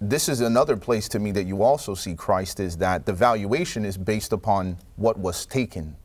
this 0.00 0.28
is 0.28 0.40
another 0.40 0.76
place 0.76 1.08
to 1.08 1.18
me 1.18 1.32
that 1.32 1.44
you 1.44 1.64
also 1.64 1.94
see 1.94 2.14
Christ 2.14 2.60
is 2.60 2.76
that 2.76 3.06
the 3.06 3.12
valuation 3.12 3.84
is 3.84 3.96
based 3.96 4.32
upon 4.32 4.78
what 4.94 5.18
was 5.18 5.44
taken, 5.44 5.96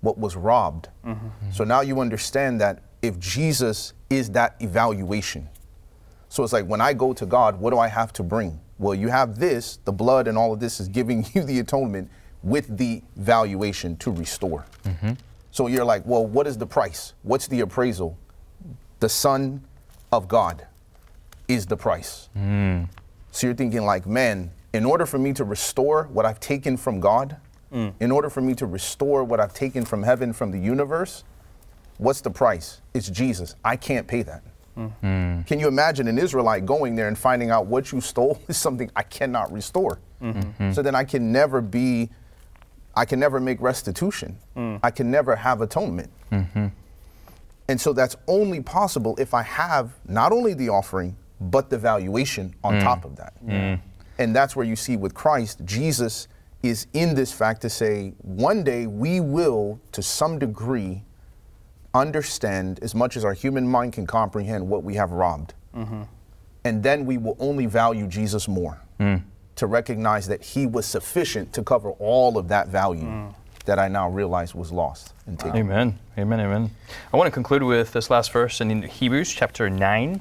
what 0.00 0.16
was 0.16 0.36
robbed. 0.36 0.88
So 1.52 1.64
now 1.64 1.80
you 1.80 2.00
understand 2.00 2.60
that 2.60 2.82
if 3.00 3.18
Jesus 3.18 3.94
is 4.10 4.30
that 4.30 4.56
evaluation, 4.60 5.48
so 6.28 6.44
it's 6.44 6.52
like 6.52 6.66
when 6.66 6.80
I 6.80 6.92
go 6.92 7.12
to 7.12 7.26
God, 7.26 7.58
what 7.58 7.70
do 7.70 7.78
I 7.78 7.88
have 7.88 8.12
to 8.14 8.22
bring? 8.22 8.60
Well, 8.78 8.94
you 8.94 9.08
have 9.08 9.38
this, 9.38 9.78
the 9.84 9.92
blood 9.92 10.28
and 10.28 10.36
all 10.36 10.52
of 10.52 10.60
this 10.60 10.80
is 10.80 10.88
giving 10.88 11.26
you 11.34 11.42
the 11.42 11.58
atonement 11.58 12.10
with 12.42 12.76
the 12.76 13.02
valuation 13.16 13.96
to 13.96 14.10
restore. 14.10 14.64
Mm-hmm. 14.84 15.12
So 15.50 15.66
you're 15.66 15.84
like, 15.84 16.04
well, 16.06 16.24
what 16.24 16.46
is 16.46 16.58
the 16.58 16.66
price? 16.66 17.14
What's 17.22 17.48
the 17.48 17.60
appraisal? 17.60 18.16
The 19.00 19.08
Son 19.08 19.64
of 20.12 20.28
God 20.28 20.66
is 21.48 21.66
the 21.66 21.76
price. 21.76 22.28
Mm. 22.36 22.88
So 23.32 23.46
you're 23.46 23.56
thinking, 23.56 23.84
like, 23.84 24.06
man, 24.06 24.50
in 24.72 24.84
order 24.84 25.06
for 25.06 25.18
me 25.18 25.32
to 25.32 25.44
restore 25.44 26.04
what 26.12 26.26
I've 26.26 26.40
taken 26.40 26.76
from 26.76 27.00
God, 27.00 27.36
mm. 27.72 27.92
in 28.00 28.10
order 28.12 28.28
for 28.28 28.40
me 28.40 28.54
to 28.54 28.66
restore 28.66 29.24
what 29.24 29.40
I've 29.40 29.54
taken 29.54 29.84
from 29.84 30.02
heaven, 30.02 30.32
from 30.32 30.50
the 30.50 30.58
universe, 30.58 31.24
what's 31.96 32.20
the 32.20 32.30
price? 32.30 32.80
It's 32.94 33.08
Jesus. 33.08 33.54
I 33.64 33.76
can't 33.76 34.06
pay 34.06 34.22
that. 34.22 34.42
Mm. 35.02 35.46
Can 35.46 35.60
you 35.60 35.68
imagine 35.68 36.08
an 36.08 36.18
Israelite 36.18 36.66
going 36.66 36.94
there 36.94 37.08
and 37.08 37.18
finding 37.18 37.50
out 37.50 37.66
what 37.66 37.92
you 37.92 38.00
stole 38.00 38.40
is 38.48 38.56
something 38.56 38.90
I 38.96 39.02
cannot 39.02 39.52
restore? 39.52 40.00
Mm-hmm. 40.22 40.40
Mm-hmm. 40.40 40.72
So 40.72 40.82
then 40.82 40.94
I 40.94 41.04
can 41.04 41.32
never 41.32 41.60
be, 41.60 42.10
I 42.94 43.04
can 43.04 43.20
never 43.20 43.40
make 43.40 43.60
restitution. 43.60 44.38
Mm. 44.56 44.80
I 44.82 44.90
can 44.90 45.10
never 45.10 45.36
have 45.36 45.60
atonement. 45.60 46.10
Mm-hmm. 46.32 46.66
And 47.68 47.80
so 47.80 47.92
that's 47.92 48.16
only 48.26 48.60
possible 48.62 49.14
if 49.18 49.34
I 49.34 49.42
have 49.42 49.92
not 50.06 50.32
only 50.32 50.54
the 50.54 50.70
offering, 50.70 51.16
but 51.40 51.70
the 51.70 51.78
valuation 51.78 52.54
on 52.64 52.74
mm. 52.74 52.82
top 52.82 53.04
of 53.04 53.16
that. 53.16 53.34
And 54.18 54.34
that's 54.34 54.56
where 54.56 54.66
you 54.66 54.74
see 54.74 54.96
with 54.96 55.14
Christ, 55.14 55.64
Jesus 55.64 56.26
is 56.62 56.88
in 56.92 57.14
this 57.14 57.32
fact 57.32 57.62
to 57.62 57.70
say, 57.70 58.14
one 58.22 58.64
day 58.64 58.86
we 58.86 59.20
will, 59.20 59.80
to 59.92 60.02
some 60.02 60.38
degree, 60.38 61.04
understand 61.94 62.78
as 62.82 62.94
much 62.94 63.16
as 63.16 63.24
our 63.24 63.32
human 63.32 63.66
mind 63.66 63.92
can 63.92 64.06
comprehend 64.06 64.68
what 64.68 64.84
we 64.84 64.94
have 64.94 65.12
robbed. 65.12 65.54
Mm-hmm. 65.74 66.02
And 66.64 66.82
then 66.82 67.06
we 67.06 67.18
will 67.18 67.36
only 67.38 67.66
value 67.66 68.06
Jesus 68.06 68.48
more 68.48 68.80
mm. 69.00 69.22
to 69.56 69.66
recognize 69.66 70.26
that 70.28 70.42
he 70.42 70.66
was 70.66 70.86
sufficient 70.86 71.52
to 71.54 71.62
cover 71.62 71.90
all 71.92 72.36
of 72.36 72.48
that 72.48 72.68
value 72.68 73.04
mm. 73.04 73.34
that 73.64 73.78
I 73.78 73.88
now 73.88 74.10
realize 74.10 74.54
was 74.54 74.70
lost 74.70 75.14
and 75.26 75.38
taken. 75.38 75.58
Amen. 75.58 75.98
Amen. 76.18 76.40
Amen. 76.40 76.70
I 77.12 77.16
want 77.16 77.26
to 77.26 77.32
conclude 77.32 77.62
with 77.62 77.92
this 77.92 78.10
last 78.10 78.32
verse 78.32 78.60
in 78.60 78.82
Hebrews 78.82 79.32
chapter 79.32 79.70
9. 79.70 80.20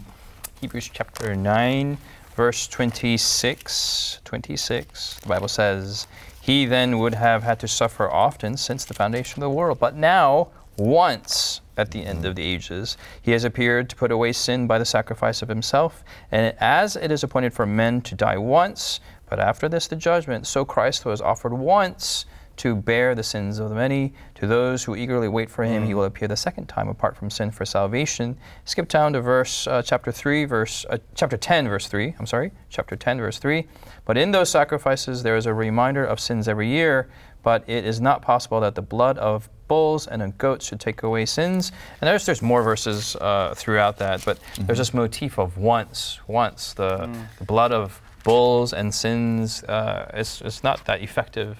Hebrews 0.61 0.89
chapter 0.91 1.35
9, 1.35 1.97
verse 2.35 2.67
26. 2.67 4.21
26. 4.23 5.19
The 5.19 5.27
Bible 5.27 5.47
says, 5.47 6.07
He 6.41 6.65
then 6.65 6.97
would 6.99 7.13
have 7.13 7.43
had 7.43 7.59
to 7.59 7.67
suffer 7.67 8.09
often 8.09 8.57
since 8.57 8.85
the 8.85 8.93
foundation 8.93 9.43
of 9.43 9.49
the 9.49 9.55
world. 9.55 9.79
But 9.79 9.95
now, 9.95 10.47
once 10.77 11.61
at 11.75 11.91
the 11.91 12.03
end 12.03 12.25
of 12.25 12.35
the 12.35 12.43
ages, 12.43 12.97
He 13.21 13.31
has 13.31 13.43
appeared 13.43 13.89
to 13.89 13.95
put 13.95 14.11
away 14.11 14.33
sin 14.33 14.67
by 14.67 14.79
the 14.79 14.85
sacrifice 14.85 15.41
of 15.41 15.49
Himself. 15.49 16.03
And 16.31 16.55
as 16.59 16.95
it 16.95 17.11
is 17.11 17.23
appointed 17.23 17.53
for 17.53 17.65
men 17.65 18.01
to 18.01 18.15
die 18.15 18.37
once, 18.37 18.99
but 19.29 19.39
after 19.39 19.67
this 19.67 19.87
the 19.87 19.95
judgment, 19.95 20.47
so 20.47 20.65
Christ 20.65 21.05
was 21.05 21.21
offered 21.21 21.53
once 21.53 22.25
to 22.57 22.75
bear 22.75 23.15
the 23.15 23.23
sins 23.23 23.59
of 23.59 23.69
the 23.69 23.75
many. 23.75 24.13
To 24.35 24.47
those 24.47 24.83
who 24.83 24.95
eagerly 24.95 25.27
wait 25.27 25.49
for 25.49 25.63
him, 25.63 25.85
he 25.85 25.93
will 25.93 26.03
appear 26.03 26.27
the 26.27 26.35
second 26.35 26.67
time 26.67 26.89
apart 26.89 27.15
from 27.15 27.29
sin 27.29 27.51
for 27.51 27.65
salvation. 27.65 28.37
Skip 28.65 28.87
down 28.87 29.13
to 29.13 29.21
verse 29.21 29.67
uh, 29.67 29.81
chapter 29.83 30.11
3, 30.11 30.45
verse 30.45 30.85
uh, 30.89 30.97
chapter 31.15 31.37
10, 31.37 31.67
verse 31.67 31.87
3. 31.87 32.15
I'm 32.19 32.25
sorry, 32.25 32.51
chapter 32.69 32.95
10, 32.95 33.19
verse 33.19 33.37
3. 33.37 33.67
But 34.05 34.17
in 34.17 34.31
those 34.31 34.49
sacrifices 34.49 35.23
there 35.23 35.37
is 35.37 35.45
a 35.45 35.53
reminder 35.53 36.03
of 36.03 36.19
sins 36.19 36.47
every 36.47 36.67
year, 36.67 37.09
but 37.43 37.63
it 37.67 37.85
is 37.85 38.01
not 38.01 38.21
possible 38.21 38.59
that 38.61 38.75
the 38.75 38.81
blood 38.81 39.17
of 39.19 39.49
bulls 39.67 40.07
and 40.07 40.21
of 40.21 40.37
goats 40.37 40.67
should 40.67 40.79
take 40.79 41.03
away 41.03 41.25
sins. 41.25 41.71
And 42.01 42.07
there's 42.07 42.25
there's 42.25 42.41
more 42.41 42.63
verses 42.63 43.15
uh, 43.17 43.53
throughout 43.55 43.97
that, 43.97 44.23
but 44.25 44.39
there's 44.59 44.79
this 44.79 44.93
motif 44.93 45.37
of 45.37 45.57
once, 45.57 46.19
once 46.27 46.73
the, 46.73 47.09
the 47.39 47.45
blood 47.45 47.71
of 47.71 48.01
bulls 48.23 48.73
and 48.73 48.93
sins. 48.93 49.63
Uh, 49.63 50.09
it's, 50.13 50.41
it's 50.41 50.63
not 50.63 50.83
that 50.85 51.01
effective. 51.01 51.57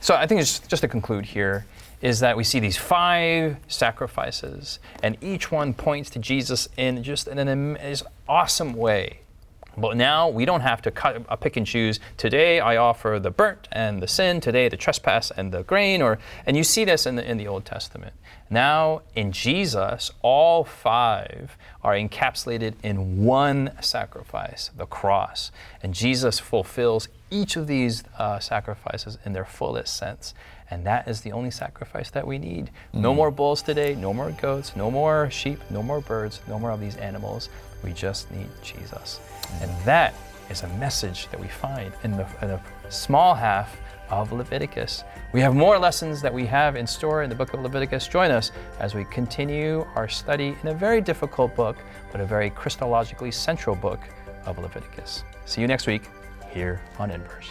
So 0.00 0.14
I 0.14 0.26
think 0.26 0.40
it's 0.40 0.60
just 0.60 0.82
to 0.82 0.88
conclude 0.88 1.24
here 1.24 1.64
is 2.02 2.20
that 2.20 2.36
we 2.36 2.44
see 2.44 2.60
these 2.60 2.76
five 2.76 3.56
sacrifices, 3.66 4.78
and 5.02 5.16
each 5.22 5.50
one 5.50 5.72
points 5.72 6.10
to 6.10 6.18
Jesus 6.18 6.68
in 6.76 7.02
just 7.02 7.26
in 7.28 7.38
an 7.38 7.76
is 7.76 8.04
awesome 8.28 8.74
way. 8.74 9.20
But 9.76 9.96
now 9.96 10.28
we 10.28 10.44
don't 10.44 10.60
have 10.60 10.82
to 10.82 10.90
cut, 10.90 11.24
uh, 11.28 11.36
pick 11.36 11.56
and 11.56 11.66
choose. 11.66 12.00
Today 12.16 12.60
I 12.60 12.76
offer 12.76 13.18
the 13.20 13.30
burnt 13.30 13.68
and 13.72 14.02
the 14.02 14.08
sin. 14.08 14.40
Today 14.40 14.68
the 14.68 14.76
trespass 14.76 15.30
and 15.30 15.52
the 15.52 15.62
grain. 15.62 16.02
Or 16.02 16.18
and 16.46 16.56
you 16.56 16.64
see 16.64 16.84
this 16.84 17.06
in 17.06 17.16
the 17.16 17.28
in 17.28 17.38
the 17.38 17.48
Old 17.48 17.64
Testament. 17.64 18.14
Now 18.50 19.02
in 19.14 19.32
Jesus, 19.32 20.10
all 20.22 20.64
five 20.64 21.56
are 21.82 21.94
encapsulated 21.94 22.74
in 22.82 23.24
one 23.24 23.72
sacrifice, 23.80 24.70
the 24.76 24.86
cross, 24.86 25.50
and 25.82 25.94
Jesus 25.94 26.38
fulfills 26.38 27.08
each 27.30 27.56
of 27.56 27.66
these 27.66 28.04
uh, 28.16 28.38
sacrifices 28.38 29.18
in 29.24 29.32
their 29.32 29.44
fullest 29.44 29.96
sense. 29.96 30.34
And 30.70 30.86
that 30.86 31.08
is 31.08 31.20
the 31.20 31.32
only 31.32 31.50
sacrifice 31.50 32.10
that 32.10 32.26
we 32.26 32.38
need. 32.38 32.70
No 32.92 33.14
more 33.14 33.30
bulls 33.30 33.60
today, 33.60 33.94
no 33.94 34.14
more 34.14 34.30
goats, 34.30 34.74
no 34.74 34.90
more 34.90 35.28
sheep, 35.30 35.60
no 35.70 35.82
more 35.82 36.00
birds, 36.00 36.40
no 36.48 36.58
more 36.58 36.70
of 36.70 36.80
these 36.80 36.96
animals. 36.96 37.48
We 37.84 37.92
just 37.92 38.30
need 38.30 38.48
Jesus. 38.62 39.20
And 39.60 39.70
that 39.84 40.14
is 40.50 40.62
a 40.62 40.68
message 40.68 41.28
that 41.28 41.38
we 41.38 41.48
find 41.48 41.92
in 42.02 42.12
the, 42.12 42.26
in 42.42 42.48
the 42.48 42.60
small 42.88 43.34
half 43.34 43.76
of 44.10 44.32
Leviticus. 44.32 45.04
We 45.32 45.40
have 45.40 45.54
more 45.54 45.78
lessons 45.78 46.22
that 46.22 46.32
we 46.32 46.46
have 46.46 46.76
in 46.76 46.86
store 46.86 47.22
in 47.22 47.30
the 47.30 47.36
book 47.36 47.54
of 47.54 47.60
Leviticus. 47.60 48.06
Join 48.08 48.30
us 48.30 48.52
as 48.78 48.94
we 48.94 49.04
continue 49.06 49.86
our 49.94 50.08
study 50.08 50.56
in 50.62 50.68
a 50.68 50.74
very 50.74 51.00
difficult 51.00 51.54
book, 51.54 51.76
but 52.12 52.20
a 52.20 52.24
very 52.24 52.50
Christologically 52.50 53.32
central 53.32 53.74
book 53.76 54.00
of 54.46 54.58
Leviticus. 54.58 55.24
See 55.46 55.60
you 55.60 55.66
next 55.66 55.86
week 55.86 56.08
here 56.52 56.80
on 56.98 57.10
Inverse. 57.10 57.50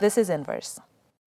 this 0.00 0.16
is 0.18 0.30
Inverse. 0.30 0.80